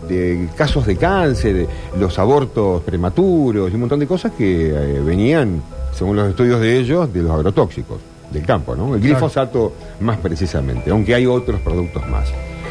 de 0.07 0.49
casos 0.57 0.85
de 0.85 0.97
cáncer, 0.97 1.53
de 1.55 1.67
los 1.99 2.19
abortos 2.19 2.81
prematuros 2.83 3.71
y 3.71 3.73
un 3.75 3.79
montón 3.81 3.99
de 3.99 4.07
cosas 4.07 4.31
que 4.37 4.69
eh, 4.69 5.01
venían, 5.01 5.61
según 5.93 6.15
los 6.17 6.29
estudios 6.29 6.59
de 6.59 6.77
ellos, 6.79 7.13
de 7.13 7.21
los 7.21 7.31
agrotóxicos 7.31 7.99
del 8.31 8.43
campo, 8.45 8.75
¿no? 8.75 8.95
El 8.95 9.01
Claro. 9.01 9.15
glifosato 9.15 9.73
más 10.01 10.17
precisamente, 10.17 10.89
aunque 10.89 11.13
hay 11.15 11.25
otros 11.25 11.61
productos 11.61 12.05
más. 12.09 12.27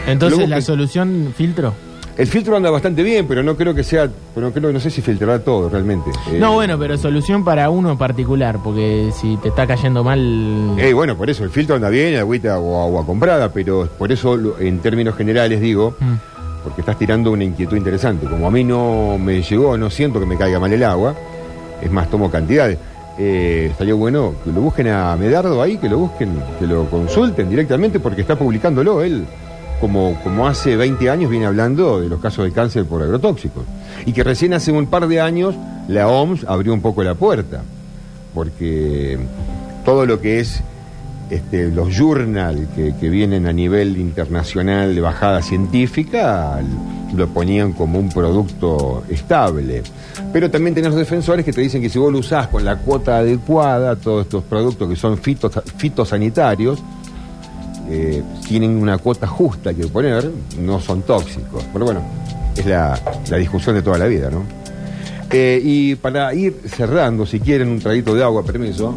Entonces, 0.06 0.38
Luego 0.38 0.50
la 0.50 0.56
que- 0.56 0.62
solución, 0.62 1.32
filtro. 1.36 1.72
El 2.16 2.26
filtro 2.26 2.56
anda 2.56 2.70
bastante 2.70 3.02
bien, 3.02 3.26
pero 3.26 3.42
no 3.42 3.56
creo 3.56 3.74
que 3.74 3.82
sea, 3.82 4.08
pero 4.34 4.52
creo, 4.52 4.70
no 4.70 4.78
sé 4.80 4.90
si 4.90 5.00
filtrará 5.00 5.38
todo 5.38 5.70
realmente. 5.70 6.10
Eh, 6.30 6.38
No, 6.38 6.52
bueno, 6.54 6.78
pero 6.78 6.98
solución 6.98 7.42
para 7.42 7.70
uno 7.70 7.90
en 7.92 7.96
particular, 7.98 8.58
porque 8.62 9.10
si 9.18 9.36
te 9.38 9.48
está 9.48 9.66
cayendo 9.66 10.04
mal... 10.04 10.74
Eh, 10.78 10.92
bueno, 10.92 11.16
por 11.16 11.30
eso 11.30 11.42
el 11.42 11.50
filtro 11.50 11.76
anda 11.76 11.88
bien, 11.88 12.16
agüita 12.18 12.58
o 12.58 12.82
agua 12.84 13.06
comprada, 13.06 13.50
pero 13.52 13.88
por 13.98 14.12
eso 14.12 14.36
lo- 14.36 14.58
en 14.60 14.80
términos 14.80 15.16
generales 15.16 15.60
digo, 15.60 15.94
Mm. 15.98 16.14
porque 16.64 16.82
estás 16.82 16.98
tirando 16.98 17.32
una 17.32 17.44
inquietud 17.44 17.76
interesante. 17.78 18.26
Como 18.26 18.46
a 18.46 18.50
mí 18.50 18.62
no 18.62 19.16
me 19.18 19.42
llegó, 19.42 19.78
no 19.78 19.88
siento 19.88 20.20
que 20.20 20.26
me 20.26 20.36
caiga 20.36 20.60
mal 20.60 20.72
el 20.72 20.84
agua, 20.84 21.14
es 21.80 21.90
más, 21.90 22.10
tomo 22.10 22.30
cantidades. 22.30 22.78
Eh, 23.18 23.68
estaría 23.70 23.94
bueno 23.94 24.34
que 24.44 24.52
lo 24.52 24.60
busquen 24.60 24.88
a 24.88 25.16
Medardo 25.16 25.60
ahí, 25.62 25.76
que 25.78 25.88
lo 25.88 25.98
busquen, 25.98 26.30
que 26.58 26.66
lo 26.66 26.84
consulten 26.90 27.48
directamente, 27.48 28.00
porque 28.00 28.20
está 28.20 28.36
publicándolo 28.36 29.02
él. 29.02 29.24
Como, 29.82 30.16
como 30.22 30.46
hace 30.46 30.76
20 30.76 31.10
años 31.10 31.28
viene 31.28 31.44
hablando 31.46 32.00
de 32.00 32.08
los 32.08 32.20
casos 32.20 32.44
de 32.44 32.52
cáncer 32.52 32.84
por 32.86 33.02
agrotóxicos. 33.02 33.64
Y 34.06 34.12
que 34.12 34.22
recién 34.22 34.54
hace 34.54 34.70
un 34.70 34.86
par 34.86 35.08
de 35.08 35.20
años 35.20 35.56
la 35.88 36.06
OMS 36.06 36.44
abrió 36.46 36.72
un 36.72 36.80
poco 36.80 37.02
la 37.02 37.16
puerta. 37.16 37.64
Porque 38.32 39.18
todo 39.84 40.06
lo 40.06 40.20
que 40.20 40.38
es 40.38 40.62
este, 41.30 41.70
los 41.72 41.88
journal 41.96 42.68
que, 42.76 43.10
vienen 43.10 43.46
a 43.48 43.52
nivel 43.52 43.96
internacional 43.98 44.94
de 44.94 45.00
bajada 45.00 45.42
científica 45.42 46.60
lo 47.16 47.26
ponían 47.28 47.72
como 47.72 47.98
un 47.98 48.08
producto 48.08 49.02
estable. 49.08 49.82
Pero 50.32 50.48
también 50.48 50.76
tenés 50.76 50.90
los 50.90 50.98
defensores 51.00 51.44
que 51.44 51.52
te 51.52 51.60
dicen 51.60 51.82
que 51.82 51.88
si 51.88 51.98
vos 51.98 52.12
lo 52.12 52.20
usás 52.20 52.46
con 52.46 52.64
la 52.64 52.76
cuota 52.76 53.18
adecuada, 53.18 53.96
todos 53.96 54.26
estos 54.26 54.44
productos 54.44 54.88
que 54.88 54.94
son 54.94 55.18
fitos- 55.18 55.60
fitosanitarios, 55.76 56.78
eh, 57.94 58.22
tienen 58.48 58.70
una 58.70 58.96
cuota 58.96 59.26
justa 59.26 59.74
que 59.74 59.86
poner, 59.86 60.30
no 60.58 60.80
son 60.80 61.02
tóxicos. 61.02 61.62
Pero 61.72 61.84
bueno, 61.84 62.00
es 62.56 62.64
la, 62.64 62.98
la 63.30 63.36
discusión 63.36 63.74
de 63.76 63.82
toda 63.82 63.98
la 63.98 64.06
vida, 64.06 64.30
¿no? 64.30 64.44
Eh, 65.30 65.60
y 65.62 65.94
para 65.96 66.32
ir 66.34 66.56
cerrando, 66.66 67.26
si 67.26 67.38
quieren 67.38 67.68
un 67.68 67.80
traguito 67.80 68.14
de 68.14 68.22
agua, 68.22 68.42
permiso. 68.44 68.94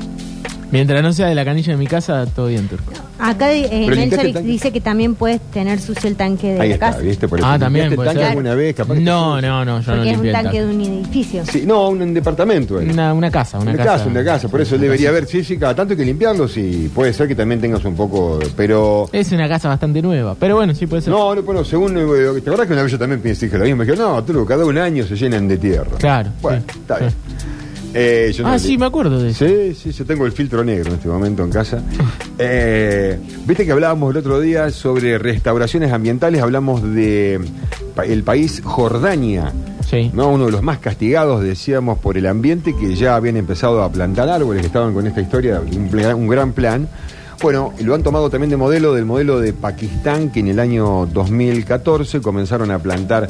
Mientras 0.72 1.04
no 1.04 1.12
sea 1.12 1.28
de 1.28 1.36
la 1.36 1.44
canilla 1.44 1.74
de 1.74 1.78
mi 1.78 1.88
casa, 1.88 2.26
todo 2.26 2.48
bien, 2.48 2.68
Turco. 2.70 2.92
Acá 3.18 3.52
eh, 3.54 4.10
tanque. 4.10 4.42
dice 4.42 4.72
que 4.72 4.82
también 4.82 5.16
puedes 5.16 5.40
tener 5.52 5.80
sucio 5.80 6.10
el 6.10 6.16
tanque 6.16 6.54
de 6.54 6.60
Ahí 6.62 6.70
la 6.70 6.76
está, 6.76 6.88
casa. 6.92 7.00
¿viste? 7.00 7.28
Por 7.28 7.40
Ah, 7.44 7.58
también, 7.58 7.90
¿limpiaste 7.90 7.90
el 7.94 7.96
puede 7.96 8.08
tanque 8.10 8.22
ser. 8.22 8.30
alguna 8.30 8.56
vez? 8.56 8.76
Capaz 8.76 8.94
que 8.96 9.00
No, 9.02 9.42
no, 9.42 9.66
no, 9.66 9.80
yo 9.82 9.92
no 9.92 9.98
Porque 9.98 10.12
es 10.12 10.18
un 10.18 10.32
tanque 10.32 10.62
de 10.66 10.76
un 10.76 10.82
edificio. 10.82 11.44
Sí, 11.46 11.64
no, 11.66 11.90
un, 11.90 12.02
un 12.02 12.14
departamento. 12.14 12.80
eh. 12.82 12.88
Una, 12.92 13.14
una 13.14 13.32
casa, 13.32 13.58
una, 13.60 13.72
Una 13.72 13.84
casa, 13.84 14.08
una 14.08 14.24
casa, 14.24 14.48
por 14.50 14.62
eso 14.62 14.78
debería 14.78 15.10
haber, 15.10 15.26
sí, 15.28 15.44
sí, 15.44 15.58
cada 15.58 15.74
tanto 15.76 15.94
hay 15.94 15.98
que 15.98 16.06
limpiarlo, 16.06 16.48
sí, 16.48 16.92
puede 16.94 17.14
ser 17.14 17.28
que 17.28 17.36
también 17.36 17.62
tengas 17.62 17.84
un 17.86 17.96
poco, 17.96 18.40
pero... 18.58 19.10
Es 19.12 19.32
una 19.32 19.48
casa 19.48 19.70
bastante 19.70 20.02
nueva, 20.02 20.36
pero 20.40 20.56
bueno, 20.56 20.74
sí 20.76 20.86
puede 20.88 21.02
ser. 21.04 21.14
No, 21.14 21.34
no, 21.34 21.42
bueno, 21.44 21.64
según, 21.64 21.98
eh, 21.98 22.42
¿te 22.42 22.50
acordás 22.50 22.68
que 22.68 22.74
una 22.74 22.84
vez 22.84 22.92
yo 22.92 23.00
también 23.00 23.22
pensé 23.22 23.46
dije 23.46 23.58
lo 23.58 23.64
mismo? 23.64 23.78
Me 23.78 23.86
dijeron, 23.86 24.12
no, 24.16 24.24
tú, 24.24 24.46
cada 24.46 24.66
un 24.66 24.78
año 24.78 25.06
se 25.06 25.16
llenan 25.16 25.48
de 25.48 25.58
tierra. 25.58 25.98
Claro, 26.00 26.32
Bueno, 26.42 26.64
sí, 26.72 26.80
está 26.80 26.98
sí. 27.10 27.16
Eh, 27.98 28.32
yo 28.36 28.44
no 28.44 28.50
Ah, 28.50 28.60
sí, 28.60 28.78
me 28.78 28.86
acuerdo 28.86 29.20
de 29.20 29.30
eso. 29.30 29.46
Sí, 29.48 29.74
sí, 29.74 29.92
yo 29.92 30.06
tengo 30.06 30.26
el 30.26 30.32
filtro 30.34 30.64
negro 30.64 30.90
en 30.90 30.96
este 30.98 31.08
momento 31.08 31.44
en 31.44 31.50
casa. 31.50 31.82
Eh, 32.38 33.18
Viste 33.48 33.66
que 33.66 33.72
hablábamos 33.72 34.12
el 34.12 34.18
otro 34.18 34.40
día 34.40 34.70
sobre 34.72 35.18
restauraciones 35.18 35.92
ambientales, 35.94 36.42
hablamos 36.42 36.84
de 36.84 37.40
pa- 37.96 38.06
el 38.06 38.24
país 38.24 38.62
Jordania, 38.64 39.54
Sí. 39.90 40.12
¿no? 40.14 40.30
uno 40.30 40.48
de 40.48 40.52
los 40.52 40.62
más 40.64 40.80
castigados, 40.80 41.42
decíamos, 41.44 42.00
por 42.00 42.18
el 42.18 42.26
ambiente, 42.26 42.76
que 42.76 42.96
ya 42.96 43.16
habían 43.16 43.38
empezado 43.38 43.82
a 43.84 43.92
plantar 43.92 44.28
árboles, 44.30 44.62
que 44.62 44.68
estaban 44.68 44.94
con 44.94 45.06
esta 45.08 45.22
historia, 45.22 45.62
un, 45.62 45.88
pla- 45.90 46.16
un 46.16 46.28
gran 46.28 46.52
plan. 46.54 46.88
Bueno, 47.42 47.74
lo 47.84 47.94
han 47.94 48.02
tomado 48.02 48.30
también 48.30 48.50
de 48.50 48.58
modelo, 48.58 48.94
del 48.94 49.06
modelo 49.06 49.40
de 49.40 49.54
Pakistán, 49.54 50.32
que 50.32 50.40
en 50.40 50.48
el 50.48 50.60
año 50.60 51.06
2014 51.14 52.20
comenzaron 52.22 52.72
a 52.72 52.80
plantar 52.80 53.30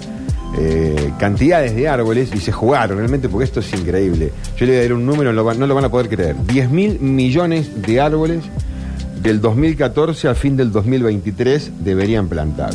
eh, 0.57 1.11
cantidades 1.19 1.75
de 1.75 1.87
árboles 1.89 2.29
y 2.33 2.37
se 2.39 2.51
jugaron 2.51 2.97
realmente, 2.97 3.27
porque 3.27 3.45
esto 3.45 3.59
es 3.59 3.73
increíble. 3.73 4.31
Yo 4.57 4.65
le 4.65 4.71
voy 4.71 4.79
a 4.79 4.81
dar 4.83 4.93
un 4.93 5.05
número, 5.05 5.33
no 5.33 5.67
lo 5.67 5.75
van, 5.75 5.85
a 5.85 5.89
poder 5.89 6.07
creer. 6.07 6.35
10 6.47 6.69
mil 6.69 6.99
millones 6.99 7.81
de 7.81 7.99
árboles 7.99 8.43
del 9.21 9.41
2014 9.41 10.29
a 10.29 10.35
fin 10.35 10.55
del 10.55 10.71
2023 10.71 11.83
deberían 11.83 12.29
plantar. 12.29 12.73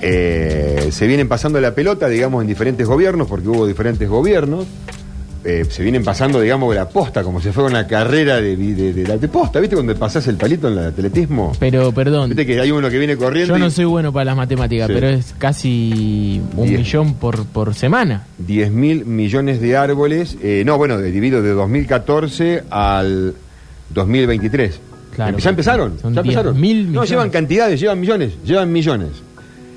Eh, 0.00 0.88
se 0.92 1.06
vienen 1.06 1.28
pasando 1.28 1.60
la 1.60 1.74
pelota, 1.74 2.08
digamos, 2.08 2.42
en 2.42 2.48
diferentes 2.48 2.86
gobiernos, 2.86 3.28
porque 3.28 3.48
hubo 3.48 3.66
diferentes 3.66 4.08
gobiernos. 4.08 4.66
Eh, 5.46 5.64
se 5.68 5.82
vienen 5.82 6.02
pasando, 6.02 6.40
digamos, 6.40 6.74
la 6.74 6.88
posta, 6.88 7.22
como 7.22 7.40
si 7.40 7.50
fuera 7.50 7.70
una 7.70 7.86
carrera 7.86 8.40
de, 8.40 8.56
de, 8.56 8.92
de 8.92 9.06
la 9.08 9.16
de 9.16 9.28
posta. 9.28 9.60
¿Viste 9.60 9.76
cuando 9.76 9.94
pasás 9.94 10.26
el 10.26 10.36
palito 10.36 10.66
en 10.68 10.78
el 10.78 10.86
atletismo? 10.86 11.52
Pero, 11.60 11.92
perdón, 11.92 12.30
Viste 12.30 12.44
que 12.44 12.60
hay 12.60 12.70
uno 12.70 12.90
que 12.90 12.98
viene 12.98 13.16
corriendo. 13.16 13.54
yo 13.54 13.58
y 13.58 13.60
no 13.60 13.70
soy 13.70 13.84
bueno 13.84 14.12
para 14.12 14.24
las 14.26 14.36
matemáticas, 14.36 14.88
Sí. 14.88 14.92
pero 14.94 15.08
es 15.08 15.34
casi 15.38 16.42
un 16.56 16.66
Diez. 16.66 16.78
millón 16.80 17.14
por, 17.14 17.46
por 17.46 17.74
semana. 17.74 18.24
10 18.38 18.70
mil 18.72 19.04
millones 19.06 19.60
de 19.60 19.76
árboles. 19.76 20.36
eh, 20.42 20.62
no, 20.66 20.76
bueno, 20.78 20.98
de- 20.98 21.10
dividido 21.12 21.42
de 21.42 21.50
2014 21.50 22.64
al 22.70 23.34
2023. 23.90 24.80
Claro. 25.14 25.38
ya 25.38 25.50
empezaron. 25.50 25.96
Ya 26.02 26.08
empezaron. 26.20 26.56
10.000 26.60 26.88
No, 26.92 27.04
llevan 27.04 27.30
cantidades, 27.30 27.80
llevan 27.80 27.98
millones, 28.00 28.32
llevan 28.44 28.70
millones. 28.70 29.08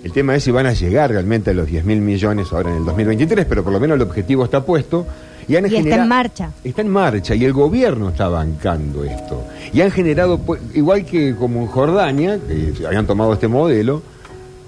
El 0.03 0.12
tema 0.12 0.36
es 0.36 0.43
si 0.43 0.51
van 0.51 0.65
a 0.65 0.73
llegar 0.73 1.12
realmente 1.12 1.51
a 1.51 1.53
los 1.53 1.67
10 1.67 1.84
mil 1.86 1.99
millones 2.01 2.47
ahora 2.51 2.69
en 2.71 2.77
el 2.77 2.86
2023, 2.86 3.45
pero 3.45 3.63
por 3.63 3.71
lo 3.73 3.79
menos 3.79 3.95
el 3.95 4.01
objetivo 4.01 4.43
está 4.45 4.65
puesto. 4.65 5.05
Y, 5.49 5.55
han 5.55 5.69
Y 5.69 5.75
está 5.75 5.95
en 6.03 6.07
marcha. 6.07 6.51
Está 6.63 6.81
en 6.83 6.89
marcha 6.89 7.33
y 7.35 7.43
el 7.43 7.51
gobierno 7.53 8.09
está 8.09 8.27
bancando 8.29 9.03
esto. 9.03 9.43
Y 9.73 9.81
han 9.81 9.89
generado, 9.91 10.38
pu- 10.39 10.59
igual 10.75 11.03
que 11.05 11.35
como 11.35 11.62
en 11.62 11.67
Jordania, 11.67 12.39
que 12.47 12.85
habían 12.85 13.05
tomado 13.07 13.33
este 13.33 13.47
modelo, 13.47 14.01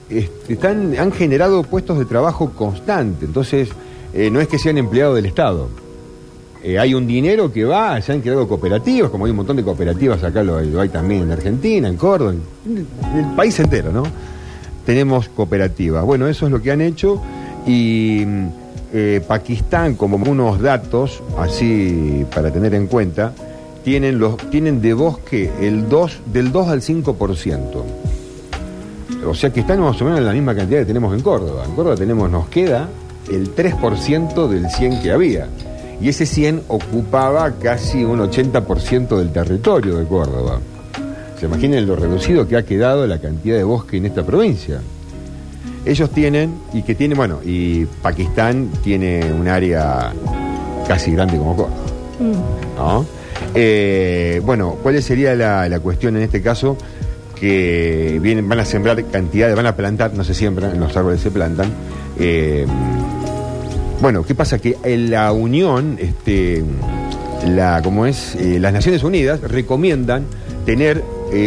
este, 0.10 0.54
están, 0.54 0.96
han 1.00 1.12
generado 1.12 1.62
puestos 1.64 2.00
de 2.00 2.06
trabajo 2.06 2.50
constante. 2.52 3.26
Entonces, 3.26 3.70
eh, 4.14 4.30
no 4.32 4.42
es 4.42 4.48
que 4.48 4.58
sean 4.58 4.78
empleados 4.80 5.16
del 5.16 5.28
Estado. 5.28 5.70
Eh, 6.64 6.78
hay 6.78 6.94
un 6.94 7.08
dinero 7.08 7.52
que 7.52 7.64
va, 7.64 8.00
se 8.02 8.12
han 8.12 8.22
creado 8.22 8.48
cooperativas, 8.48 9.10
como 9.10 9.26
hay 9.26 9.32
un 9.32 9.38
montón 9.38 9.56
de 9.58 9.64
cooperativas 9.64 10.24
acá, 10.24 10.44
lo, 10.44 10.60
lo 10.62 10.82
hay 10.82 10.90
también 10.90 11.22
en 11.24 11.32
Argentina, 11.32 11.88
en 11.88 11.96
Córdoba, 11.98 12.34
en, 12.66 12.88
en 13.14 13.20
el 13.30 13.36
país 13.36 13.60
entero, 13.60 13.92
¿no? 13.92 14.04
Tenemos 14.86 15.30
cooperativas. 15.30 16.04
Bueno, 16.04 16.28
eso 16.28 16.46
es 16.48 16.52
lo 16.52 16.62
que 16.62 16.72
han 16.72 16.82
hecho 16.82 17.22
y 17.66 18.26
eh, 18.94 19.22
Pakistán, 19.26 19.96
como 19.96 20.18
unos 20.18 20.62
datos, 20.62 21.24
así 21.38 22.26
para 22.34 22.52
tener 22.52 22.74
en 22.74 22.88
cuenta, 22.88 23.34
tienen, 23.84 24.20
los, 24.20 24.38
tienen 24.50 24.82
de 24.82 24.94
bosque 24.94 25.50
el 25.62 25.88
2, 25.90 26.20
del 26.32 26.52
2 26.52 26.68
al 26.68 26.82
5%. 26.82 27.84
O 29.26 29.34
sea 29.34 29.52
que 29.52 29.60
están 29.60 29.80
más 29.80 30.02
o 30.02 30.06
menos 30.06 30.20
en 30.20 30.26
la 30.26 30.34
misma 30.34 30.56
cantidad 30.56 30.80
que 30.80 30.86
tenemos 30.86 31.14
en 31.14 31.22
Córdoba. 31.22 31.64
En 31.66 31.76
Córdoba 31.76 31.96
tenemos, 31.96 32.30
nos 32.30 32.48
queda 32.50 32.90
el 33.32 33.56
3% 33.56 34.48
del 34.48 34.70
100 34.70 35.02
que 35.02 35.12
había. 35.12 35.48
Y 36.02 36.10
ese 36.10 36.26
100 36.26 36.64
ocupaba 36.68 37.52
casi 37.52 38.04
un 38.04 38.20
80% 38.20 39.18
del 39.18 39.32
territorio 39.32 39.98
de 39.98 40.06
Córdoba. 40.06 40.60
Se 41.40 41.46
imaginen 41.46 41.88
lo 41.88 41.96
reducido 41.96 42.48
que 42.48 42.58
ha 42.58 42.64
quedado 42.64 43.06
la 43.06 43.20
cantidad 43.20 43.58
de 43.58 43.64
bosque 43.64 43.98
en 43.98 44.08
esta 44.08 44.24
provincia. 44.24 44.82
Ellos 45.86 46.12
tienen, 46.12 46.54
y 46.74 46.84
que 46.84 46.96
tiene, 46.96 47.16
bueno, 47.16 47.40
y 47.44 47.86
Pakistán 48.02 48.70
tiene 48.84 49.32
un 49.34 49.48
área 49.48 50.14
casi 50.88 51.12
grande 51.12 51.38
como 51.38 51.56
Córdoba. 51.56 51.76
¿no? 52.78 53.06
Eh, 53.56 54.42
bueno, 54.46 54.78
¿cuál 54.82 55.02
sería 55.02 55.36
la, 55.36 55.80
cuestión 55.80 56.16
en 56.18 56.24
este 56.24 56.42
caso? 56.42 56.78
Que 57.40 58.20
vienen, 58.22 58.48
van 58.48 58.60
a 58.60 58.66
sembrar 58.66 59.04
cantidades, 59.06 59.56
van 59.56 59.66
a 59.66 59.76
plantar, 59.76 60.14
no 60.14 60.24
se 60.24 60.34
siembran, 60.34 60.80
los 60.80 60.96
árboles 60.96 61.22
se 61.22 61.32
plantan. 61.32 61.72
Eh, 62.20 62.66
bueno, 64.02 64.24
¿qué 64.24 64.36
pasa? 64.36 64.60
Que 64.60 64.78
en 64.84 65.10
la 65.10 65.32
Unión, 65.32 65.98
este, 66.00 66.64
la, 67.48 67.82
como 67.82 68.06
es, 68.06 68.36
Eh, 68.36 68.60
las 68.60 68.74
Naciones 68.74 69.04
Unidas 69.04 69.42
recomiendan 69.42 70.26
tener 70.66 71.04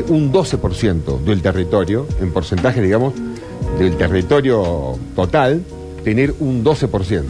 un 0.08 0.32
12% 0.32 1.20
del 1.24 1.42
territorio, 1.42 2.06
en 2.18 2.32
porcentaje, 2.32 2.80
digamos, 2.80 3.12
del 3.78 3.96
territorio 3.96 4.98
total, 5.16 5.62
tener 6.04 6.34
un 6.40 6.64
12%. 6.64 7.22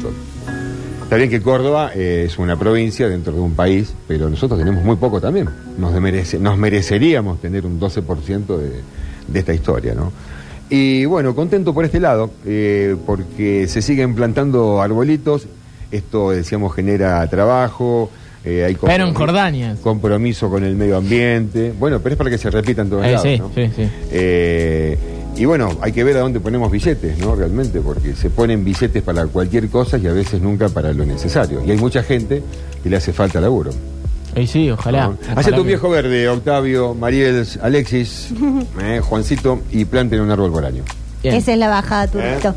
Está 1.04 1.16
bien 1.16 1.28
que 1.30 1.40
Córdoba 1.42 1.90
eh, 1.94 2.24
es 2.26 2.38
una 2.38 2.58
provincia 2.58 3.08
dentro 3.08 3.32
de 3.34 3.40
un 3.40 3.54
país, 3.54 3.92
pero 4.08 4.28
nosotros 4.30 4.58
tenemos 4.58 4.82
muy 4.84 4.96
poco 4.96 5.20
también. 5.20 5.48
Nos, 5.78 5.92
merece- 5.94 6.38
nos 6.40 6.56
mereceríamos 6.58 7.40
tener 7.40 7.66
un 7.66 7.78
12% 7.78 8.46
de, 8.56 8.70
de 9.28 9.38
esta 9.38 9.52
historia, 9.52 9.94
¿no? 9.94 10.12
Y 10.70 11.04
bueno, 11.04 11.34
contento 11.34 11.74
por 11.74 11.84
este 11.84 12.00
lado, 12.00 12.30
eh, 12.46 12.96
porque 13.06 13.68
se 13.68 13.82
siguen 13.82 14.14
plantando 14.14 14.80
arbolitos, 14.80 15.46
esto, 15.92 16.30
decíamos, 16.30 16.74
genera 16.74 17.24
trabajo, 17.28 18.10
eh, 18.44 18.64
hay 18.64 18.74
Pero 18.80 19.06
en 19.06 19.14
Jordania. 19.14 19.76
compromiso 19.82 20.48
con 20.48 20.64
el 20.64 20.74
medio 20.74 20.96
ambiente, 20.96 21.72
bueno, 21.78 22.00
pero 22.00 22.14
es 22.14 22.16
para 22.18 22.30
que 22.30 22.38
se 22.38 22.50
repita 22.50 22.80
en 22.82 22.90
todos 22.90 23.04
Eh, 23.04 23.10
lados, 23.12 23.22
sí, 23.22 23.38
¿no? 23.38 23.50
sí, 23.54 23.70
sí. 23.76 23.82
Eh, 25.36 25.40
y 25.42 25.44
bueno, 25.44 25.70
hay 25.80 25.92
que 25.92 26.04
ver 26.04 26.16
a 26.16 26.20
dónde 26.20 26.40
ponemos 26.40 26.70
billetes, 26.70 27.18
¿no? 27.18 27.34
Realmente, 27.34 27.80
porque 27.80 28.14
se 28.14 28.30
ponen 28.30 28.64
billetes 28.64 29.02
para 29.02 29.26
cualquier 29.26 29.68
cosa 29.68 29.98
y 29.98 30.06
a 30.06 30.12
veces 30.12 30.40
nunca 30.40 30.68
para 30.68 30.92
lo 30.92 31.04
necesario. 31.04 31.62
Y 31.64 31.70
hay 31.70 31.76
mucha 31.78 32.02
gente 32.02 32.42
que 32.82 32.90
le 32.90 32.96
hace 32.96 33.12
falta 33.12 33.40
laburo. 33.40 33.70
Y 34.36 34.46
sí, 34.48 34.68
ojalá. 34.70 35.06
¿no? 35.08 35.18
ojalá 35.32 35.56
un 35.58 35.62
que- 35.62 35.68
viejo 35.68 35.88
verde, 35.90 36.28
Octavio, 36.28 36.94
Mariel, 36.94 37.46
Alexis, 37.62 38.30
eh, 38.82 39.00
Juancito, 39.02 39.60
y 39.70 39.84
planten 39.84 40.20
un 40.20 40.30
árbol 40.30 40.50
por 40.52 40.64
año. 40.64 40.82
Bien. 41.22 41.34
Esa 41.36 41.52
es 41.52 41.58
la 41.58 41.68
bajada, 41.68 42.06
Turito. 42.08 42.54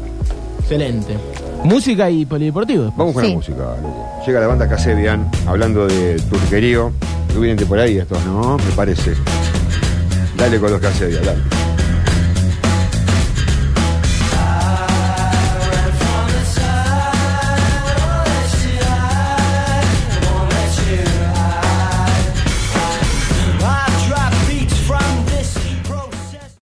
Excelente. 0.59 1.15
Música 1.63 2.09
y 2.09 2.25
polideportivo. 2.25 2.83
después. 2.85 2.97
Vamos 2.97 3.13
con 3.13 3.23
Sí. 3.23 3.29
la 3.29 3.35
música, 3.35 3.57
loco. 3.81 4.07
Llega 4.25 4.39
la 4.39 4.47
banda 4.47 4.67
Casebian, 4.67 5.29
hablando 5.45 5.87
de 5.87 6.15
turquerío. 6.29 6.91
Tú 7.33 7.39
vienen 7.41 7.57
de 7.57 7.65
por 7.65 7.79
ahí 7.79 7.97
estos, 7.97 8.23
¿no? 8.25 8.57
Me 8.57 8.71
parece. 8.75 9.13
Dale 10.37 10.59
con 10.59 10.71
los 10.71 10.79
Casebian, 10.81 11.23
dale. 11.25 11.39